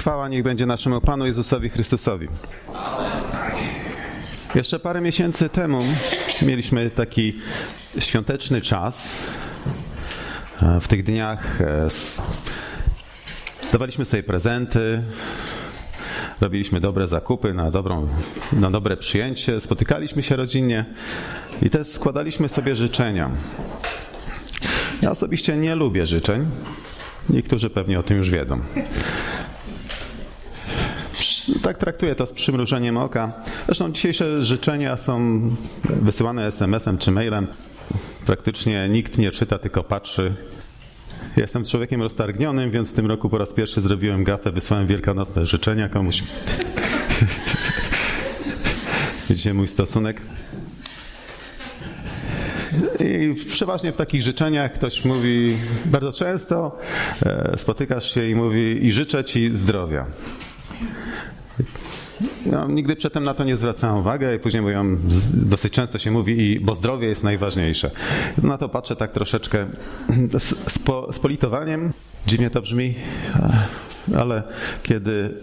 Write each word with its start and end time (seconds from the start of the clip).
Chwała 0.00 0.28
niech 0.28 0.42
będzie 0.42 0.66
naszemu 0.66 1.00
Panu 1.00 1.26
Jezusowi 1.26 1.68
Chrystusowi. 1.68 2.28
Jeszcze 4.54 4.78
parę 4.78 5.00
miesięcy 5.00 5.48
temu 5.48 5.80
mieliśmy 6.42 6.90
taki 6.90 7.34
świąteczny 7.98 8.60
czas. 8.60 9.16
W 10.80 10.88
tych 10.88 11.02
dniach 11.02 11.60
e, 11.60 11.88
dawaliśmy 13.72 14.04
sobie 14.04 14.22
prezenty, 14.22 15.02
robiliśmy 16.40 16.80
dobre 16.80 17.08
zakupy 17.08 17.54
na, 17.54 17.70
dobrą, 17.70 18.08
na 18.52 18.70
dobre 18.70 18.96
przyjęcie, 18.96 19.60
spotykaliśmy 19.60 20.22
się 20.22 20.36
rodzinnie 20.36 20.84
i 21.62 21.70
też 21.70 21.86
składaliśmy 21.86 22.48
sobie 22.48 22.76
życzenia. 22.76 23.30
Ja 25.02 25.10
osobiście 25.10 25.56
nie 25.56 25.74
lubię 25.74 26.06
życzeń. 26.06 26.46
Niektórzy 27.30 27.70
pewnie 27.70 27.98
o 27.98 28.02
tym 28.02 28.16
już 28.16 28.30
wiedzą. 28.30 28.60
Tak 31.70 31.78
traktuję 31.78 32.14
to 32.14 32.26
z 32.26 32.32
przymrużeniem 32.32 32.96
oka. 32.96 33.32
Zresztą 33.66 33.92
dzisiejsze 33.92 34.44
życzenia 34.44 34.96
są 34.96 35.40
wysyłane 35.84 36.46
SMS-em 36.46 36.98
czy 36.98 37.10
mailem. 37.10 37.46
Praktycznie 38.26 38.88
nikt 38.88 39.18
nie 39.18 39.30
czyta, 39.30 39.58
tylko 39.58 39.84
patrzy. 39.84 40.34
jestem 41.36 41.64
człowiekiem 41.64 42.02
roztargnionym, 42.02 42.70
więc 42.70 42.90
w 42.90 42.94
tym 42.94 43.06
roku 43.06 43.28
po 43.28 43.38
raz 43.38 43.52
pierwszy 43.52 43.80
zrobiłem 43.80 44.24
gafę, 44.24 44.52
wysłałem 44.52 44.86
wielkanocne 44.86 45.46
życzenia 45.46 45.88
komuś. 45.88 46.22
Widzicie 49.28 49.54
mój 49.54 49.68
stosunek? 49.68 50.20
I 53.00 53.34
przeważnie 53.50 53.92
w 53.92 53.96
takich 53.96 54.22
życzeniach 54.22 54.72
ktoś 54.72 55.04
mówi 55.04 55.56
bardzo 55.84 56.12
często, 56.12 56.78
e, 57.26 57.58
spotykasz 57.58 58.14
się 58.14 58.28
i 58.28 58.34
mówi 58.34 58.86
i 58.86 58.92
życzę 58.92 59.24
ci 59.24 59.56
zdrowia. 59.56 60.06
Ja 62.46 62.66
nigdy 62.68 62.96
przedtem 62.96 63.24
na 63.24 63.34
to 63.34 63.44
nie 63.44 63.56
zwracałem 63.56 63.96
uwagi 63.96 64.24
i 64.36 64.38
później 64.38 64.62
mówią, 64.62 64.98
dosyć 65.32 65.72
często 65.72 65.98
się 65.98 66.10
mówi, 66.10 66.40
i, 66.40 66.60
bo 66.60 66.74
zdrowie 66.74 67.08
jest 67.08 67.24
najważniejsze. 67.24 67.90
Na 68.42 68.58
to 68.58 68.68
patrzę 68.68 68.96
tak 68.96 69.12
troszeczkę 69.12 69.66
z, 70.38 70.54
z 71.16 71.18
politowaniem. 71.18 71.92
Dziwnie 72.26 72.50
to 72.50 72.62
brzmi, 72.62 72.94
ale 74.16 74.42
kiedy 74.82 75.34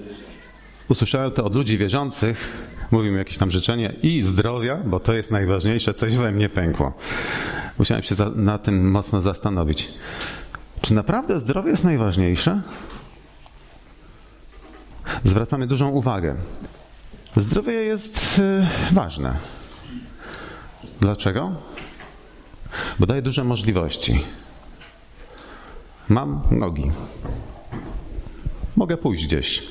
usłyszałem 0.89 1.31
to 1.31 1.45
od 1.45 1.55
ludzi 1.55 1.77
wierzących, 1.77 2.67
mówimy 2.91 3.17
jakieś 3.17 3.37
tam 3.37 3.51
życzenie 3.51 3.93
i 4.03 4.23
zdrowia, 4.23 4.77
bo 4.85 4.99
to 4.99 5.13
jest 5.13 5.31
najważniejsze, 5.31 5.93
coś 5.93 6.15
we 6.15 6.31
mnie 6.31 6.49
pękło. 6.49 6.93
Musiałem 7.79 8.03
się 8.03 8.15
za, 8.15 8.29
na 8.29 8.57
tym 8.57 8.91
mocno 8.91 9.21
zastanowić. 9.21 9.87
Czy 10.81 10.93
naprawdę 10.93 11.39
zdrowie 11.39 11.71
jest 11.71 11.83
najważniejsze? 11.83 12.61
Zwracamy 15.23 15.67
dużą 15.67 15.89
uwagę. 15.89 16.35
Zdrowie 17.35 17.73
jest 17.73 18.39
y, 18.39 18.67
ważne. 18.93 19.37
Dlaczego? 21.01 21.55
Bo 22.99 23.05
daje 23.05 23.21
duże 23.21 23.43
możliwości. 23.43 24.19
Mam 26.09 26.41
nogi. 26.51 26.91
Mogę 28.75 28.97
pójść 28.97 29.25
gdzieś. 29.25 29.63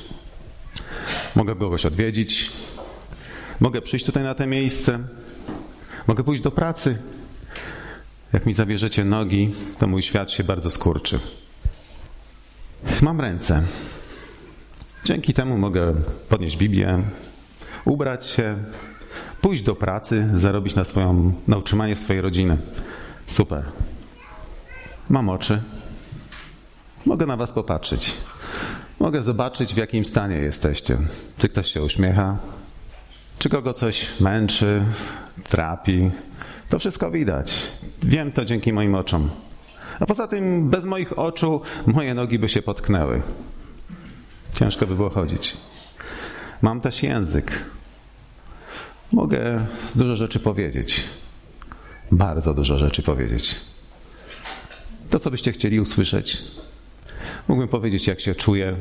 Mogę 1.35 1.55
kogoś 1.55 1.85
odwiedzić. 1.85 2.51
Mogę 3.59 3.81
przyjść 3.81 4.05
tutaj 4.05 4.23
na 4.23 4.35
to 4.35 4.47
miejsce. 4.47 4.99
Mogę 6.07 6.23
pójść 6.23 6.43
do 6.43 6.51
pracy. 6.51 6.97
Jak 8.33 8.45
mi 8.45 8.53
zabierzecie 8.53 9.05
nogi, 9.05 9.53
to 9.79 9.87
mój 9.87 10.01
świat 10.01 10.31
się 10.31 10.43
bardzo 10.43 10.69
skurczy. 10.69 11.19
Mam 13.01 13.21
ręce. 13.21 13.63
Dzięki 15.07 15.33
temu 15.33 15.57
mogę 15.57 15.93
podnieść 16.29 16.57
Biblię, 16.57 17.01
ubrać 17.85 18.25
się, 18.25 18.55
pójść 19.41 19.63
do 19.63 19.75
pracy, 19.75 20.29
zarobić 20.33 20.75
na, 20.75 20.83
swoją, 20.83 21.33
na 21.47 21.57
utrzymanie 21.57 21.95
swojej 21.95 22.21
rodziny. 22.21 22.57
Super. 23.27 23.63
Mam 25.09 25.29
oczy. 25.29 25.61
Mogę 27.05 27.25
na 27.25 27.37
Was 27.37 27.51
popatrzeć. 27.51 28.13
Mogę 28.99 29.21
zobaczyć, 29.21 29.73
w 29.73 29.77
jakim 29.77 30.05
stanie 30.05 30.35
jesteście. 30.35 30.97
Czy 31.37 31.49
ktoś 31.49 31.71
się 31.71 31.83
uśmiecha, 31.83 32.37
czy 33.39 33.49
kogo 33.49 33.73
coś 33.73 34.19
męczy, 34.19 34.83
trapi. 35.43 36.09
To 36.69 36.79
wszystko 36.79 37.11
widać. 37.11 37.71
Wiem 38.03 38.31
to 38.31 38.45
dzięki 38.45 38.73
moim 38.73 38.95
oczom. 38.95 39.29
A 39.99 40.05
poza 40.05 40.27
tym, 40.27 40.69
bez 40.69 40.85
moich 40.85 41.19
oczu, 41.19 41.61
moje 41.85 42.13
nogi 42.13 42.39
by 42.39 42.49
się 42.49 42.61
potknęły. 42.61 43.21
Ciężko 44.53 44.87
by 44.87 44.95
było 44.95 45.09
chodzić. 45.09 45.57
Mam 46.61 46.81
też 46.81 47.03
język. 47.03 47.63
Mogę 49.11 49.65
dużo 49.95 50.15
rzeczy 50.15 50.39
powiedzieć. 50.39 51.03
Bardzo 52.11 52.53
dużo 52.53 52.77
rzeczy 52.77 53.01
powiedzieć. 53.01 53.55
To, 55.09 55.19
co 55.19 55.31
byście 55.31 55.51
chcieli 55.51 55.79
usłyszeć. 55.79 56.43
Mógłbym 57.47 57.67
powiedzieć, 57.69 58.07
jak 58.07 58.19
się 58.19 58.35
czuję. 58.35 58.75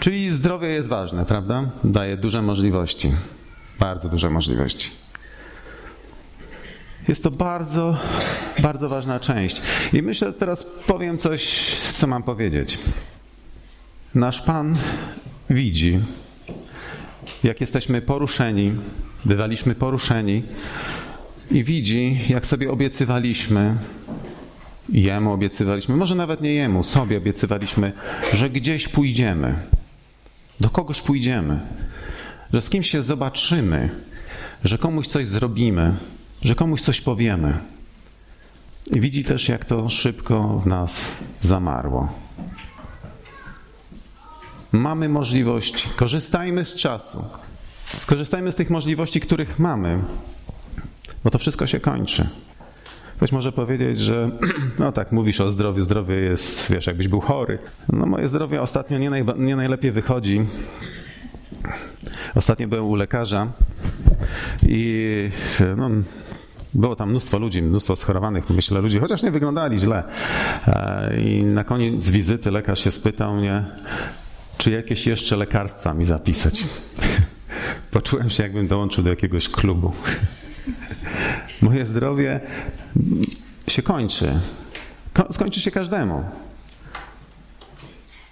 Czyli 0.00 0.30
zdrowie 0.30 0.68
jest 0.68 0.88
ważne, 0.88 1.24
prawda? 1.26 1.70
Daje 1.84 2.16
duże 2.16 2.42
możliwości. 2.42 3.12
Bardzo 3.78 4.08
duże 4.08 4.30
możliwości. 4.30 4.90
Jest 7.08 7.22
to 7.22 7.30
bardzo, 7.30 7.98
bardzo 8.58 8.88
ważna 8.88 9.20
część. 9.20 9.62
I 9.92 10.02
myślę, 10.02 10.32
teraz 10.32 10.64
powiem 10.86 11.18
coś, 11.18 11.70
co 11.94 12.06
mam 12.06 12.22
powiedzieć. 12.22 12.78
Nasz 14.14 14.42
Pan 14.42 14.76
widzi, 15.50 16.00
jak 17.44 17.60
jesteśmy 17.60 18.02
poruszeni, 18.02 18.72
bywaliśmy 19.24 19.74
poruszeni 19.74 20.42
i 21.50 21.64
widzi, 21.64 22.20
jak 22.28 22.46
sobie 22.46 22.70
obiecywaliśmy, 22.70 23.74
Jemu 24.88 25.32
obiecywaliśmy, 25.32 25.96
może 25.96 26.14
nawet 26.14 26.40
nie 26.40 26.54
Jemu, 26.54 26.82
sobie 26.82 27.18
obiecywaliśmy, 27.18 27.92
że 28.34 28.50
gdzieś 28.50 28.88
pójdziemy, 28.88 29.54
do 30.60 30.70
kogoś 30.70 31.00
pójdziemy, 31.00 31.60
że 32.52 32.60
z 32.60 32.70
kimś 32.70 32.90
się 32.90 33.02
zobaczymy, 33.02 33.88
że 34.64 34.78
komuś 34.78 35.06
coś 35.06 35.26
zrobimy, 35.26 35.94
że 36.42 36.54
komuś 36.54 36.80
coś 36.80 37.00
powiemy. 37.00 37.58
I 38.92 39.00
widzi 39.00 39.24
też, 39.24 39.48
jak 39.48 39.64
to 39.64 39.88
szybko 39.88 40.58
w 40.58 40.66
nas 40.66 41.12
zamarło. 41.40 42.27
Mamy 44.72 45.08
możliwości, 45.08 45.88
korzystajmy 45.96 46.64
z 46.64 46.74
czasu. 46.74 47.24
Skorzystajmy 47.86 48.52
z 48.52 48.54
tych 48.54 48.70
możliwości, 48.70 49.20
których 49.20 49.58
mamy, 49.58 49.98
bo 51.24 51.30
to 51.30 51.38
wszystko 51.38 51.66
się 51.66 51.80
kończy. 51.80 52.28
Ktoś 53.16 53.32
może 53.32 53.52
powiedzieć, 53.52 54.00
że 54.00 54.30
no 54.78 54.92
tak, 54.92 55.12
mówisz 55.12 55.40
o 55.40 55.50
zdrowiu, 55.50 55.82
zdrowie 55.82 56.14
jest, 56.14 56.72
wiesz, 56.72 56.86
jakbyś 56.86 57.08
był 57.08 57.20
chory. 57.20 57.58
No 57.92 58.06
moje 58.06 58.28
zdrowie 58.28 58.62
ostatnio 58.62 58.98
nie, 58.98 59.10
nie 59.36 59.56
najlepiej 59.56 59.92
wychodzi. 59.92 60.40
Ostatnio 62.34 62.68
byłem 62.68 62.84
u 62.84 62.94
lekarza 62.94 63.48
i 64.68 65.30
no, 65.76 65.90
było 66.74 66.96
tam 66.96 67.10
mnóstwo 67.10 67.38
ludzi, 67.38 67.62
mnóstwo 67.62 67.96
schorowanych, 67.96 68.50
myślę, 68.50 68.80
ludzi, 68.80 68.98
chociaż 68.98 69.22
nie 69.22 69.30
wyglądali 69.30 69.80
źle. 69.80 70.02
E, 70.66 71.20
I 71.20 71.44
na 71.44 71.64
koniec 71.64 72.10
wizyty 72.10 72.50
lekarz 72.50 72.84
się 72.84 72.90
spytał 72.90 73.34
mnie, 73.34 73.64
czy 74.58 74.70
jakieś 74.70 75.06
jeszcze 75.06 75.36
lekarstwa 75.36 75.94
mi 75.94 76.04
zapisać. 76.04 76.64
Poczułem 77.90 78.30
się, 78.30 78.42
jakbym 78.42 78.68
dołączył 78.68 79.04
do 79.04 79.10
jakiegoś 79.10 79.48
klubu. 79.48 79.92
Moje 81.62 81.86
zdrowie 81.86 82.40
się 83.68 83.82
kończy. 83.82 84.40
Skończy 85.30 85.60
się 85.60 85.70
każdemu. 85.70 86.24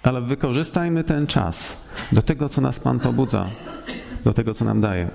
Ale 0.03 0.21
wykorzystajmy 0.21 1.03
ten 1.03 1.27
czas 1.27 1.83
do 2.11 2.21
tego, 2.21 2.49
co 2.49 2.61
nas 2.61 2.79
Pan 2.79 2.99
pobudza, 2.99 3.49
do 4.23 4.33
tego, 4.33 4.53
co 4.53 4.65
nam 4.65 4.81
daje. 4.81 5.09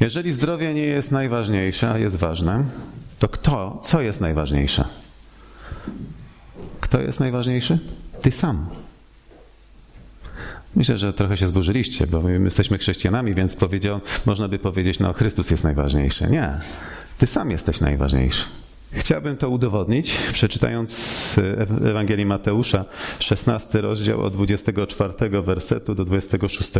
Jeżeli 0.00 0.32
zdrowie 0.32 0.74
nie 0.74 0.82
jest 0.82 1.12
najważniejsze, 1.12 1.90
a 1.90 1.98
jest 1.98 2.16
ważne, 2.16 2.64
to 3.18 3.28
kto, 3.28 3.80
co 3.82 4.00
jest 4.00 4.20
najważniejsze? 4.20 4.84
Kto 6.80 7.00
jest 7.00 7.20
najważniejszy? 7.20 7.78
Ty 8.22 8.30
sam. 8.30 8.66
Myślę, 10.76 10.98
że 10.98 11.12
trochę 11.12 11.36
się 11.36 11.48
zburzyliście, 11.48 12.06
bo 12.06 12.22
my 12.22 12.40
jesteśmy 12.44 12.78
chrześcijanami, 12.78 13.34
więc 13.34 13.56
powiedział, 13.56 14.00
można 14.26 14.48
by 14.48 14.58
powiedzieć, 14.58 14.98
no 14.98 15.12
Chrystus 15.12 15.50
jest 15.50 15.64
najważniejszy. 15.64 16.26
Nie, 16.30 16.60
ty 17.18 17.26
sam 17.26 17.50
jesteś 17.50 17.80
najważniejszy. 17.80 18.44
Chciałbym 18.92 19.36
to 19.36 19.48
udowodnić, 19.48 20.12
przeczytając 20.32 21.40
Ewangelii 21.90 22.26
Mateusza, 22.26 22.84
16 23.18 23.80
rozdział 23.80 24.22
od 24.22 24.32
24 24.32 25.42
wersetu 25.42 25.94
do 25.94 26.04
26. 26.04 26.72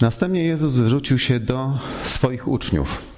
Następnie 0.00 0.44
Jezus 0.44 0.72
zwrócił 0.72 1.18
się 1.18 1.40
do 1.40 1.78
swoich 2.04 2.48
uczniów 2.48 3.17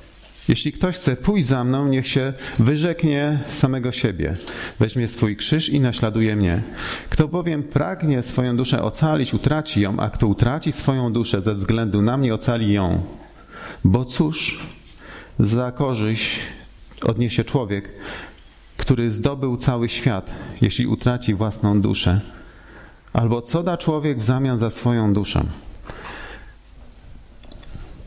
Jeśli 0.51 0.73
ktoś 0.73 0.97
chce 0.97 1.17
pójść 1.17 1.47
za 1.47 1.65
mną, 1.65 1.89
niech 1.89 2.09
się 2.09 2.33
wyrzeknie 2.59 3.39
samego 3.49 3.93
siebie. 3.93 4.37
Weźmie 4.79 5.09
swój 5.09 5.37
krzyż 5.37 5.69
i 5.69 5.81
naśladuje 5.81 6.37
mnie. 6.37 6.63
Kto 7.11 7.29
bowiem 7.29 7.63
pragnie 7.63 8.23
swoją 8.23 8.57
duszę 8.57 8.83
ocalić, 8.83 9.35
utraci 9.35 9.81
ją, 9.81 10.01
a 10.01 10.11
kto 10.11 10.27
utraci 10.27 10.73
swoją 10.73 11.13
duszę 11.13 11.41
ze 11.41 11.55
względu 11.55 12.03
na 12.03 12.17
mnie, 12.17 12.35
ocali 12.35 12.73
ją. 12.73 13.03
Bo 13.85 14.05
cóż 14.05 14.59
za 15.39 15.73
korzyść 15.73 16.39
odniesie 17.03 17.45
człowiek, 17.45 17.91
który 18.77 19.11
zdobył 19.11 19.57
cały 19.57 19.89
świat, 19.89 20.31
jeśli 20.61 20.87
utraci 20.87 21.35
własną 21.35 21.81
duszę? 21.81 22.21
Albo 23.13 23.43
co 23.43 23.63
da 23.63 23.77
człowiek 23.77 24.19
w 24.19 24.23
zamian 24.23 24.59
za 24.59 24.71
swoją 24.71 25.13
duszę? 25.13 25.45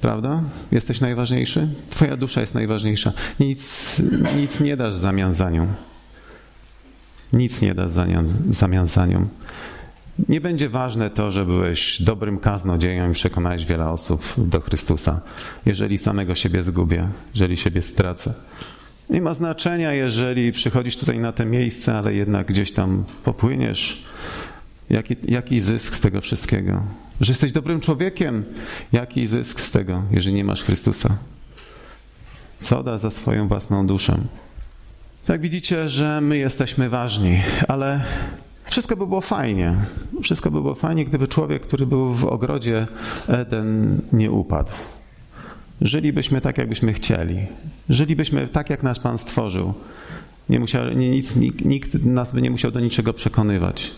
Prawda? 0.03 0.41
Jesteś 0.71 1.01
najważniejszy? 1.01 1.67
Twoja 1.89 2.17
dusza 2.17 2.41
jest 2.41 2.55
najważniejsza. 2.55 3.13
Nic, 3.39 3.95
nic 4.37 4.59
nie 4.59 4.77
dasz 4.77 4.95
w 4.95 4.97
zamian 4.97 5.33
za 5.33 5.49
nią. 5.49 5.67
Nic 7.33 7.61
nie 7.61 7.75
dasz 7.75 7.91
w 7.91 8.53
zamian 8.53 8.87
za 8.87 9.05
nią. 9.05 9.27
Nie 10.29 10.41
będzie 10.41 10.69
ważne 10.69 11.09
to, 11.09 11.31
że 11.31 11.45
byłeś 11.45 12.01
dobrym 12.01 12.39
kaznodzieją 12.39 13.09
i 13.09 13.13
przekonałeś 13.13 13.65
wiele 13.65 13.89
osób 13.89 14.23
do 14.37 14.61
Chrystusa, 14.61 15.21
jeżeli 15.65 15.97
samego 15.97 16.35
siebie 16.35 16.63
zgubię, 16.63 17.07
jeżeli 17.33 17.57
siebie 17.57 17.81
stracę. 17.81 18.33
Nie 19.09 19.21
ma 19.21 19.33
znaczenia, 19.33 19.93
jeżeli 19.93 20.51
przychodzisz 20.51 20.97
tutaj 20.97 21.19
na 21.19 21.31
to 21.31 21.45
miejsce, 21.45 21.97
ale 21.97 22.13
jednak 22.13 22.47
gdzieś 22.47 22.71
tam 22.71 23.03
popłyniesz. 23.23 24.03
Jaki, 24.89 25.15
jaki 25.27 25.61
zysk 25.61 25.95
z 25.95 25.99
tego 26.01 26.21
wszystkiego? 26.21 26.83
Że 27.21 27.31
jesteś 27.31 27.51
dobrym 27.51 27.81
człowiekiem. 27.81 28.43
Jaki 28.91 29.27
zysk 29.27 29.59
z 29.59 29.71
tego, 29.71 30.03
jeżeli 30.11 30.35
nie 30.35 30.43
masz 30.43 30.63
Chrystusa? 30.63 31.17
Co 32.59 32.83
da 32.83 32.97
za 32.97 33.11
swoją 33.11 33.47
własną 33.47 33.87
duszę? 33.87 34.17
Tak 35.25 35.41
widzicie, 35.41 35.89
że 35.89 36.21
my 36.21 36.37
jesteśmy 36.37 36.89
ważni, 36.89 37.41
ale 37.67 38.03
wszystko 38.65 38.97
by 38.97 39.07
było 39.07 39.21
fajnie. 39.21 39.75
Wszystko 40.21 40.51
by 40.51 40.61
było 40.61 40.75
fajnie, 40.75 41.05
gdyby 41.05 41.27
człowiek, 41.27 41.61
który 41.61 41.85
był 41.85 42.13
w 42.13 42.25
ogrodzie 42.25 42.87
Eden, 43.27 44.01
nie 44.13 44.31
upadł. 44.31 44.71
Żylibyśmy 45.81 46.41
tak, 46.41 46.57
jakbyśmy 46.57 46.93
chcieli. 46.93 47.37
Żylibyśmy 47.89 48.47
tak, 48.47 48.69
jak 48.69 48.83
nasz 48.83 48.99
Pan 48.99 49.17
stworzył. 49.17 49.73
Nie 50.49 50.59
musiał, 50.59 50.89
nie, 50.89 51.09
nic, 51.09 51.35
nikt, 51.35 51.65
nikt 51.65 52.05
nas 52.05 52.31
by 52.31 52.41
nie 52.41 52.51
musiał 52.51 52.71
do 52.71 52.79
niczego 52.79 53.13
przekonywać. 53.13 53.91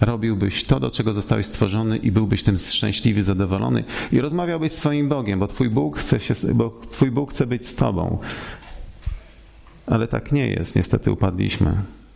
Robiłbyś 0.00 0.64
to, 0.64 0.80
do 0.80 0.90
czego 0.90 1.12
zostałeś 1.12 1.46
stworzony 1.46 1.96
i 1.96 2.12
byłbyś 2.12 2.42
tym 2.42 2.56
szczęśliwy, 2.56 3.22
zadowolony 3.22 3.84
i 4.12 4.20
rozmawiałbyś 4.20 4.72
z 4.72 4.74
swoim 4.74 5.08
Bogiem, 5.08 5.38
bo 5.38 5.46
twój 5.46 5.70
Bóg 5.70 5.98
chce, 5.98 6.20
się, 6.20 6.34
bo 6.54 6.70
twój 6.90 7.10
Bóg 7.10 7.30
chce 7.30 7.46
być 7.46 7.66
z 7.66 7.74
tobą. 7.74 8.18
Ale 9.86 10.06
tak 10.06 10.32
nie 10.32 10.46
jest. 10.46 10.76
Niestety 10.76 11.12
upadliśmy, 11.12 11.72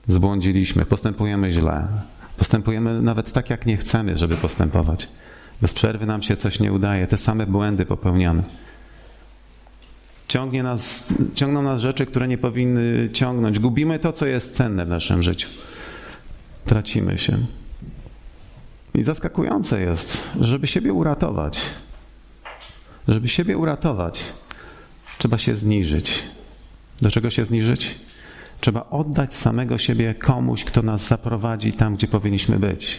zbłądziliśmy, 0.07 0.85
postępujemy 0.85 1.51
źle. 1.51 1.89
Postępujemy 2.37 3.03
nawet 3.03 3.33
tak, 3.33 3.51
jak 3.51 3.67
nie 3.67 3.77
chcemy, 3.77 4.19
żeby 4.19 4.37
postępować. 4.37 5.09
Bez 5.63 5.75
przerwy 5.75 6.07
nam 6.07 6.23
się 6.23 6.37
coś 6.37 6.61
nie 6.61 6.73
udaje, 6.73 7.07
te 7.07 7.17
same 7.17 7.47
błędy 7.47 7.87
popełniamy. 7.87 8.43
Ciągnie 10.29 10.63
nas, 10.63 11.13
ciągną 11.35 11.63
nas 11.63 11.81
rzeczy, 11.81 12.07
które 12.07 12.29
nie 12.29 12.39
powinny 12.39 13.09
ciągnąć. 13.13 13.59
Gubimy 13.59 13.99
to, 13.99 14.13
co 14.13 14.27
jest 14.27 14.57
cenne 14.57 14.87
w 14.87 14.89
naszym 14.89 15.23
życiu. 15.23 15.49
Tracimy 16.65 17.19
się. 17.19 17.39
I 18.95 19.03
zaskakujące 19.03 19.81
jest, 19.81 20.29
żeby 20.41 20.67
siebie 20.67 20.93
uratować, 20.93 21.61
żeby 23.09 23.29
siebie 23.29 23.59
uratować, 23.59 24.21
trzeba 25.19 25.39
się 25.39 25.57
zniżyć. 25.57 26.23
Do 27.03 27.11
czego 27.11 27.31
się 27.31 27.45
zniżyć? 27.45 27.95
Trzeba 28.61 28.91
oddać 28.91 29.35
samego 29.35 29.79
siebie 29.79 30.15
komuś, 30.15 30.65
kto 30.65 30.83
nas 30.83 31.07
zaprowadzi 31.09 31.73
tam, 31.73 31.97
gdzie 31.97 32.07
powinniśmy 32.07 32.59
być. 32.59 32.99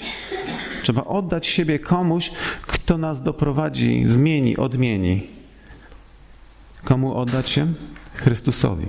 Trzeba 0.83 1.03
oddać 1.03 1.47
siebie 1.47 1.79
komuś, 1.79 2.31
kto 2.61 2.97
nas 2.97 3.23
doprowadzi, 3.23 4.03
zmieni, 4.05 4.57
odmieni. 4.57 5.27
Komu 6.83 7.17
oddać 7.17 7.49
się? 7.49 7.73
Chrystusowi. 8.13 8.85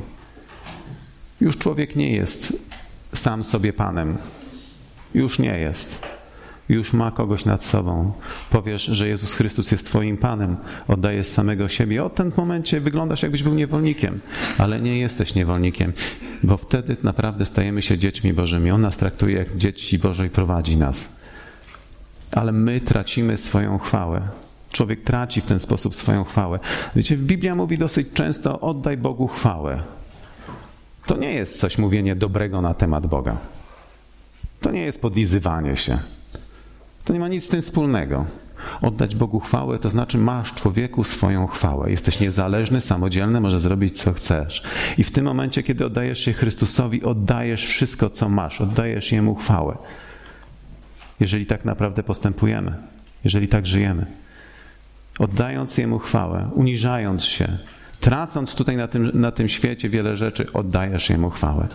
Już 1.41 1.57
człowiek 1.59 1.97
nie 1.97 2.11
jest 2.11 2.53
sam 3.15 3.45
sobie 3.45 3.73
Panem. 3.73 4.19
Już 5.15 5.39
nie 5.39 5.59
jest. 5.59 6.16
Już 6.69 6.93
ma 6.93 7.11
kogoś 7.11 7.45
nad 7.45 7.65
sobą. 7.65 8.13
Powiesz, 8.51 8.85
że 8.85 9.09
Jezus 9.09 9.35
Chrystus 9.35 9.71
jest 9.71 9.87
Twoim 9.87 10.17
Panem. 10.17 10.57
Oddajesz 10.89 11.27
samego 11.27 11.69
siebie. 11.69 12.05
Od 12.05 12.15
tym 12.15 12.33
momencie 12.37 12.81
wyglądasz, 12.81 13.23
jakbyś 13.23 13.43
był 13.43 13.55
niewolnikiem, 13.55 14.21
ale 14.59 14.81
nie 14.81 14.99
jesteś 14.99 15.35
niewolnikiem, 15.35 15.93
bo 16.43 16.57
wtedy 16.57 16.97
naprawdę 17.03 17.45
stajemy 17.45 17.83
się 17.83 17.99
dziećmi 17.99 18.33
Bożymi. 18.33 18.71
On 18.71 18.81
nas 18.81 18.97
traktuje 18.97 19.37
jak 19.37 19.57
dzieci 19.57 19.99
Boże 19.99 20.27
i 20.27 20.31
prowadzi 20.31 20.77
nas. 20.77 21.09
Ale 22.33 22.53
my 22.53 22.81
tracimy 22.81 23.39
swoją 23.39 23.79
chwałę. 23.79 24.23
Człowiek 24.73 25.03
traci 25.05 25.41
w 25.41 25.47
ten 25.47 25.61
sposób 25.61 25.95
swoją 25.95 26.25
chwałę. 26.25 26.59
Wiecie, 26.97 27.17
Biblia 27.17 27.55
mówi 27.55 27.79
dosyć 27.79 28.09
często: 28.15 28.61
oddaj 28.61 28.97
Bogu 28.97 29.29
chwałę. 29.29 29.83
To 31.07 31.17
nie 31.17 31.33
jest 31.33 31.61
coś 31.61 31.79
mówienie 31.79 32.17
dobrego 32.17 32.63
na 32.63 32.75
temat 32.75 33.07
Boga. 33.07 33.37
To 34.61 34.71
nie 34.71 34.81
jest 34.81 35.03
podlizywanie 35.03 35.77
się. 35.77 35.99
To 37.07 37.13
nie 37.13 37.21
ma 37.21 37.29
nic 37.29 37.45
z 37.45 37.49
tym 37.49 37.63
wspólnego. 37.63 38.25
Oddać 38.83 39.15
Bogu 39.15 39.41
chwałę 39.41 39.79
to 39.79 39.91
znaczy 39.91 40.19
masz 40.19 40.55
człowieku 40.55 41.05
swoją 41.05 41.47
chwałę. 41.47 41.91
Jesteś 41.91 42.21
niezależny, 42.21 42.81
samodzielny, 42.81 43.41
możesz 43.41 43.63
zrobić 43.63 44.03
co 44.03 44.13
chcesz. 44.13 44.63
I 44.99 45.05
w 45.05 45.11
tym 45.11 45.25
momencie, 45.25 45.63
kiedy 45.63 45.87
oddajesz 45.87 46.19
się 46.19 46.33
Chrystusowi, 46.33 47.03
oddajesz 47.03 47.67
wszystko, 47.67 48.11
co 48.11 48.29
masz, 48.29 48.61
oddajesz 48.61 49.13
Jemu 49.13 49.35
chwałę. 49.35 49.77
Jeżeli 51.21 51.47
tak 51.47 51.65
naprawdę 51.65 52.03
postępujemy, 52.03 52.75
jeżeli 53.25 53.49
tak 53.49 53.67
żyjemy. 53.67 54.07
Oddając 55.19 55.79
Jemu 55.79 55.99
chwałę, 55.99 56.51
uniżając 56.55 57.25
się, 57.25 57.59
tracąc 58.01 58.55
tutaj 58.55 58.77
na 58.77 58.89
tym, 58.89 59.11
na 59.15 59.31
tym 59.31 59.49
świecie 59.49 59.89
wiele 59.89 60.17
rzeczy, 60.17 60.53
oddajesz 60.53 61.11
Jemu 61.11 61.31
chwałę. 61.31 61.69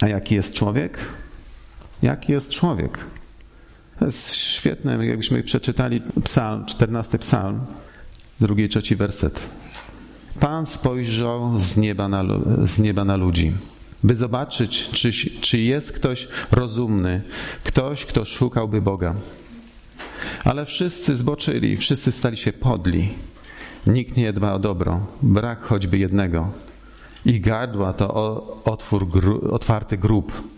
A 0.00 0.08
jaki 0.08 0.34
jest 0.34 0.54
człowiek? 0.54 0.98
Jaki 2.02 2.32
jest 2.32 2.50
człowiek? 2.50 2.98
To 3.98 4.04
jest 4.04 4.34
świetne, 4.34 5.06
jakbyśmy 5.06 5.42
przeczytali 5.42 6.02
psalm, 6.24 6.66
14 6.66 7.18
psalm, 7.18 7.60
drugi 8.40 8.62
i 8.62 8.68
trzeci 8.68 8.96
werset. 8.96 9.40
Pan 10.40 10.66
spojrzał 10.66 11.58
z 11.58 11.76
nieba 11.76 12.08
na, 12.08 12.24
z 12.64 12.78
nieba 12.78 13.04
na 13.04 13.16
ludzi, 13.16 13.52
by 14.04 14.16
zobaczyć, 14.16 14.90
czy, 14.92 15.12
czy 15.40 15.58
jest 15.58 15.92
ktoś 15.92 16.28
rozumny, 16.50 17.22
ktoś, 17.64 18.04
kto 18.04 18.24
szukałby 18.24 18.82
Boga. 18.82 19.14
Ale 20.44 20.66
wszyscy 20.66 21.16
zboczyli, 21.16 21.76
wszyscy 21.76 22.12
stali 22.12 22.36
się 22.36 22.52
podli. 22.52 23.08
Nikt 23.86 24.16
nie 24.16 24.32
dba 24.32 24.52
o 24.52 24.58
dobro, 24.58 25.06
brak 25.22 25.62
choćby 25.62 25.98
jednego. 25.98 26.52
Ich 27.24 27.40
gardła 27.40 27.92
to 27.92 28.14
otwór, 28.64 29.06
otwarty 29.50 29.98
grób. 29.98 30.53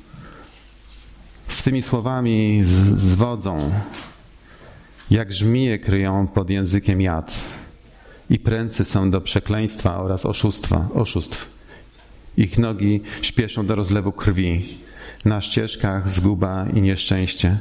Z 1.49 1.63
tymi 1.63 1.83
słowami 1.83 2.65
z, 2.65 3.01
zwodzą, 3.01 3.59
jak 5.11 5.33
żmije 5.33 5.79
kryją 5.79 6.27
pod 6.27 6.51
językiem 6.51 7.01
jad 7.01 7.45
i 8.31 8.39
pręcy 8.39 8.85
są 8.85 9.11
do 9.11 9.21
przekleństwa 9.21 9.99
oraz 9.99 10.27
oszustwa, 10.27 10.89
oszustw. 10.95 11.57
Ich 12.37 12.59
nogi 12.59 13.01
śpieszą 13.23 13.67
do 13.67 13.75
rozlewu 13.75 14.13
krwi, 14.13 14.79
na 15.25 15.41
ścieżkach 15.41 16.11
zguba 16.11 16.67
i 16.75 16.81
nieszczęście. 16.81 17.59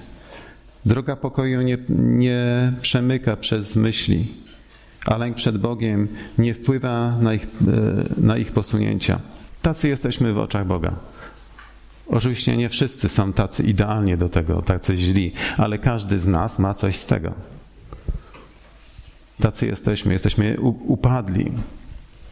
Droga 0.85 1.15
pokoju 1.15 1.61
nie, 1.61 1.77
nie 1.89 2.71
przemyka 2.81 3.37
przez 3.37 3.75
myśli, 3.75 4.27
a 5.05 5.17
lęk 5.17 5.35
przed 5.35 5.57
Bogiem 5.57 6.07
nie 6.37 6.53
wpływa 6.53 7.17
na 7.21 7.33
ich, 7.33 7.43
e, 7.43 8.21
na 8.21 8.37
ich 8.37 8.51
posunięcia. 8.51 9.19
Tacy 9.61 9.87
jesteśmy 9.87 10.33
w 10.33 10.37
oczach 10.37 10.67
Boga. 10.67 10.93
Oczywiście 12.07 12.57
nie 12.57 12.69
wszyscy 12.69 13.09
są 13.09 13.33
tacy 13.33 13.63
idealnie 13.63 14.17
do 14.17 14.29
tego, 14.29 14.61
tacy 14.61 14.97
źli, 14.97 15.31
ale 15.57 15.79
każdy 15.79 16.19
z 16.19 16.27
nas 16.27 16.59
ma 16.59 16.73
coś 16.73 16.95
z 16.95 17.05
tego. 17.05 17.33
Tacy 19.39 19.67
jesteśmy, 19.67 20.13
jesteśmy 20.13 20.57
upadli. 20.87 21.51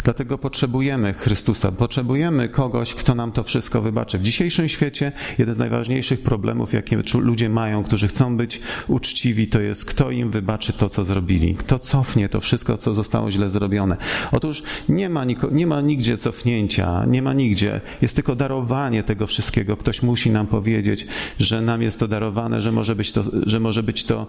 Dlatego 0.04 0.38
potrzebujemy 0.38 1.14
Chrystusa, 1.14 1.72
potrzebujemy 1.72 2.50
kogoś, 2.50 2.94
kto 2.94 3.16
nam 3.16 3.32
to 3.32 3.44
wszystko 3.44 3.82
wybaczy. 3.82 4.18
W 4.18 4.24
dzisiejszym 4.24 4.70
świecie 4.70 5.12
jeden 5.38 5.56
z 5.56 5.58
najważniejszych 5.58 6.22
problemów, 6.22 6.74
jakie 6.74 6.98
ludzie 7.20 7.50
mają, 7.50 7.84
którzy 7.84 8.08
chcą 8.08 8.38
być 8.38 8.62
uczciwi, 8.88 9.48
to 9.48 9.62
jest 9.62 9.86
kto 9.86 10.12
im 10.12 10.32
wybaczy 10.32 10.74
to, 10.74 10.90
co 10.90 11.06
zrobili, 11.06 11.56
kto 11.56 11.80
cofnie 11.80 12.30
to 12.30 12.42
wszystko, 12.42 12.78
co 12.78 12.94
zostało 12.94 13.32
źle 13.32 13.50
zrobione. 13.50 13.98
Otóż 14.32 14.64
nie 14.90 15.10
ma, 15.10 15.26
nie 15.52 15.68
ma 15.68 15.82
nigdzie 15.82 16.18
cofnięcia, 16.18 17.06
nie 17.06 17.22
ma 17.22 17.34
nigdzie. 17.34 17.82
Jest 18.02 18.16
tylko 18.16 18.36
darowanie 18.36 19.04
tego 19.04 19.28
wszystkiego. 19.28 19.78
Ktoś 19.78 20.02
musi 20.02 20.32
nam 20.32 20.48
powiedzieć, 20.48 21.08
że 21.40 21.62
nam 21.62 21.82
jest 21.82 22.00
to 22.00 22.08
darowane, 22.08 22.62
że 22.62 22.72
może 22.72 22.96
być 22.96 23.12
to, 23.12 23.24
że 23.46 23.60
może 23.60 23.84
być 23.84 24.04
to 24.04 24.28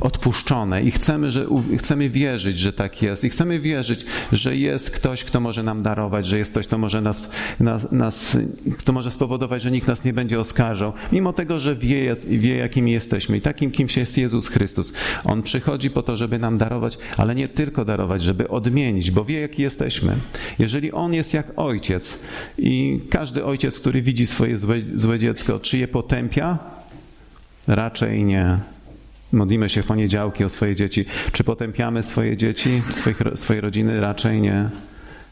odpuszczone 0.00 0.82
i 0.82 0.90
chcemy, 0.90 1.30
że, 1.30 1.46
chcemy 1.78 2.10
wierzyć, 2.10 2.58
że 2.58 2.72
tak 2.72 3.02
jest 3.02 3.24
i 3.24 3.30
chcemy 3.30 3.60
wierzyć, 3.60 4.04
że 4.32 4.56
jest 4.56 4.90
ktoś, 4.90 5.11
kto 5.24 5.40
może 5.40 5.62
nam 5.62 5.82
darować, 5.82 6.26
że 6.26 6.38
jest 6.38 6.50
ktoś, 6.50 6.66
kto 6.66 6.78
może 6.78 7.00
nas, 7.00 7.30
nas, 7.60 7.92
nas 7.92 8.38
kto 8.78 8.92
może 8.92 9.10
spowodować, 9.10 9.62
że 9.62 9.70
nikt 9.70 9.88
nas 9.88 10.04
nie 10.04 10.12
będzie 10.12 10.40
oskarżał, 10.40 10.92
mimo 11.12 11.32
tego, 11.32 11.58
że 11.58 11.76
wie, 11.76 12.16
wie 12.26 12.56
jakimi 12.56 12.92
jesteśmy 12.92 13.36
i 13.36 13.40
takim 13.40 13.70
kimś 13.70 13.96
jest 13.96 14.18
Jezus 14.18 14.48
Chrystus. 14.48 14.92
On 15.24 15.42
przychodzi 15.42 15.90
po 15.90 16.02
to, 16.02 16.16
żeby 16.16 16.38
nam 16.38 16.58
darować, 16.58 16.98
ale 17.16 17.34
nie 17.34 17.48
tylko 17.48 17.84
darować, 17.84 18.22
żeby 18.22 18.48
odmienić, 18.48 19.10
bo 19.10 19.24
wie, 19.24 19.40
jaki 19.40 19.62
jesteśmy. 19.62 20.16
Jeżeli 20.58 20.92
On 20.92 21.14
jest 21.14 21.34
jak 21.34 21.46
ojciec 21.56 22.18
i 22.58 23.00
każdy 23.10 23.44
ojciec, 23.44 23.80
który 23.80 24.02
widzi 24.02 24.26
swoje 24.26 24.58
złe, 24.58 24.76
złe 24.94 25.18
dziecko, 25.18 25.60
czy 25.60 25.78
je 25.78 25.88
potępia? 25.88 26.58
Raczej 27.66 28.24
nie. 28.24 28.58
Modlimy 29.32 29.68
się 29.68 29.82
w 29.82 29.86
poniedziałki 29.86 30.44
o 30.44 30.48
swoje 30.48 30.76
dzieci. 30.76 31.04
Czy 31.32 31.44
potępiamy 31.44 32.02
swoje 32.02 32.36
dzieci, 32.36 32.82
swoich, 32.90 33.22
swoje 33.34 33.60
rodziny? 33.60 34.00
Raczej 34.00 34.40
nie. 34.40 34.70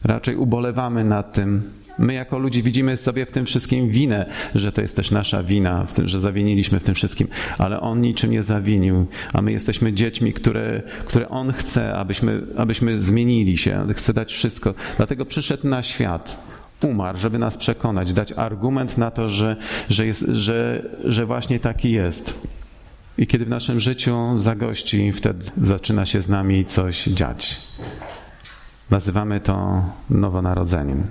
Raczej 0.05 0.37
ubolewamy 0.37 1.05
nad 1.05 1.33
tym. 1.33 1.63
My 1.99 2.15
jako 2.15 2.39
ludzie 2.39 2.63
widzimy 2.63 2.97
sobie 2.97 3.27
w 3.27 3.33
tym 3.33 3.47
wszystkim 3.47 3.89
winę, 3.89 4.27
że 4.55 4.73
to 4.73 4.81
jest 4.81 4.97
też 4.97 5.11
nasza 5.11 5.43
wina, 5.43 5.87
tym, 5.95 6.09
że 6.09 6.21
zawiniliśmy 6.21 6.81
w 6.81 6.83
tym 6.83 6.95
wszystkim, 6.95 7.29
ale 7.59 7.81
On 7.81 8.01
niczym 8.01 8.31
nie 8.31 8.43
zawinił, 8.43 9.07
a 9.33 9.43
my 9.43 9.53
jesteśmy 9.53 9.93
dziećmi, 9.93 10.33
które, 10.33 10.83
które 11.05 11.29
On 11.29 11.53
chce, 11.53 11.95
abyśmy, 11.95 12.43
abyśmy 12.57 13.01
zmienili 13.01 13.59
się, 13.59 13.87
chce 13.95 14.15
dać 14.15 14.33
wszystko. 14.33 14.75
Dlatego 14.97 15.27
przyszedł 15.27 15.69
na 15.69 15.83
świat, 15.83 16.39
umarł, 16.83 17.19
żeby 17.19 17.39
nas 17.39 17.57
przekonać, 17.57 18.13
dać 18.13 18.33
argument 18.33 18.99
na 18.99 19.11
to, 19.11 19.29
że, 19.29 19.57
że, 19.91 20.07
jest, 20.07 20.25
że, 20.33 20.83
że 21.05 21.27
właśnie 21.27 21.59
taki 21.59 21.93
jest. 21.93 22.41
I 23.19 23.27
kiedy 23.27 23.45
w 23.45 23.49
naszym 23.49 23.81
życiu 23.81 24.37
zagości, 24.37 25.13
wtedy 25.13 25.45
zaczyna 25.57 26.07
się 26.07 26.23
z 26.23 26.29
nami 26.29 26.65
coś 26.65 27.05
dziać. 27.05 27.61
Nazywamy 28.91 29.41
to 29.41 29.85
nowonarodzeniem. 30.11 31.07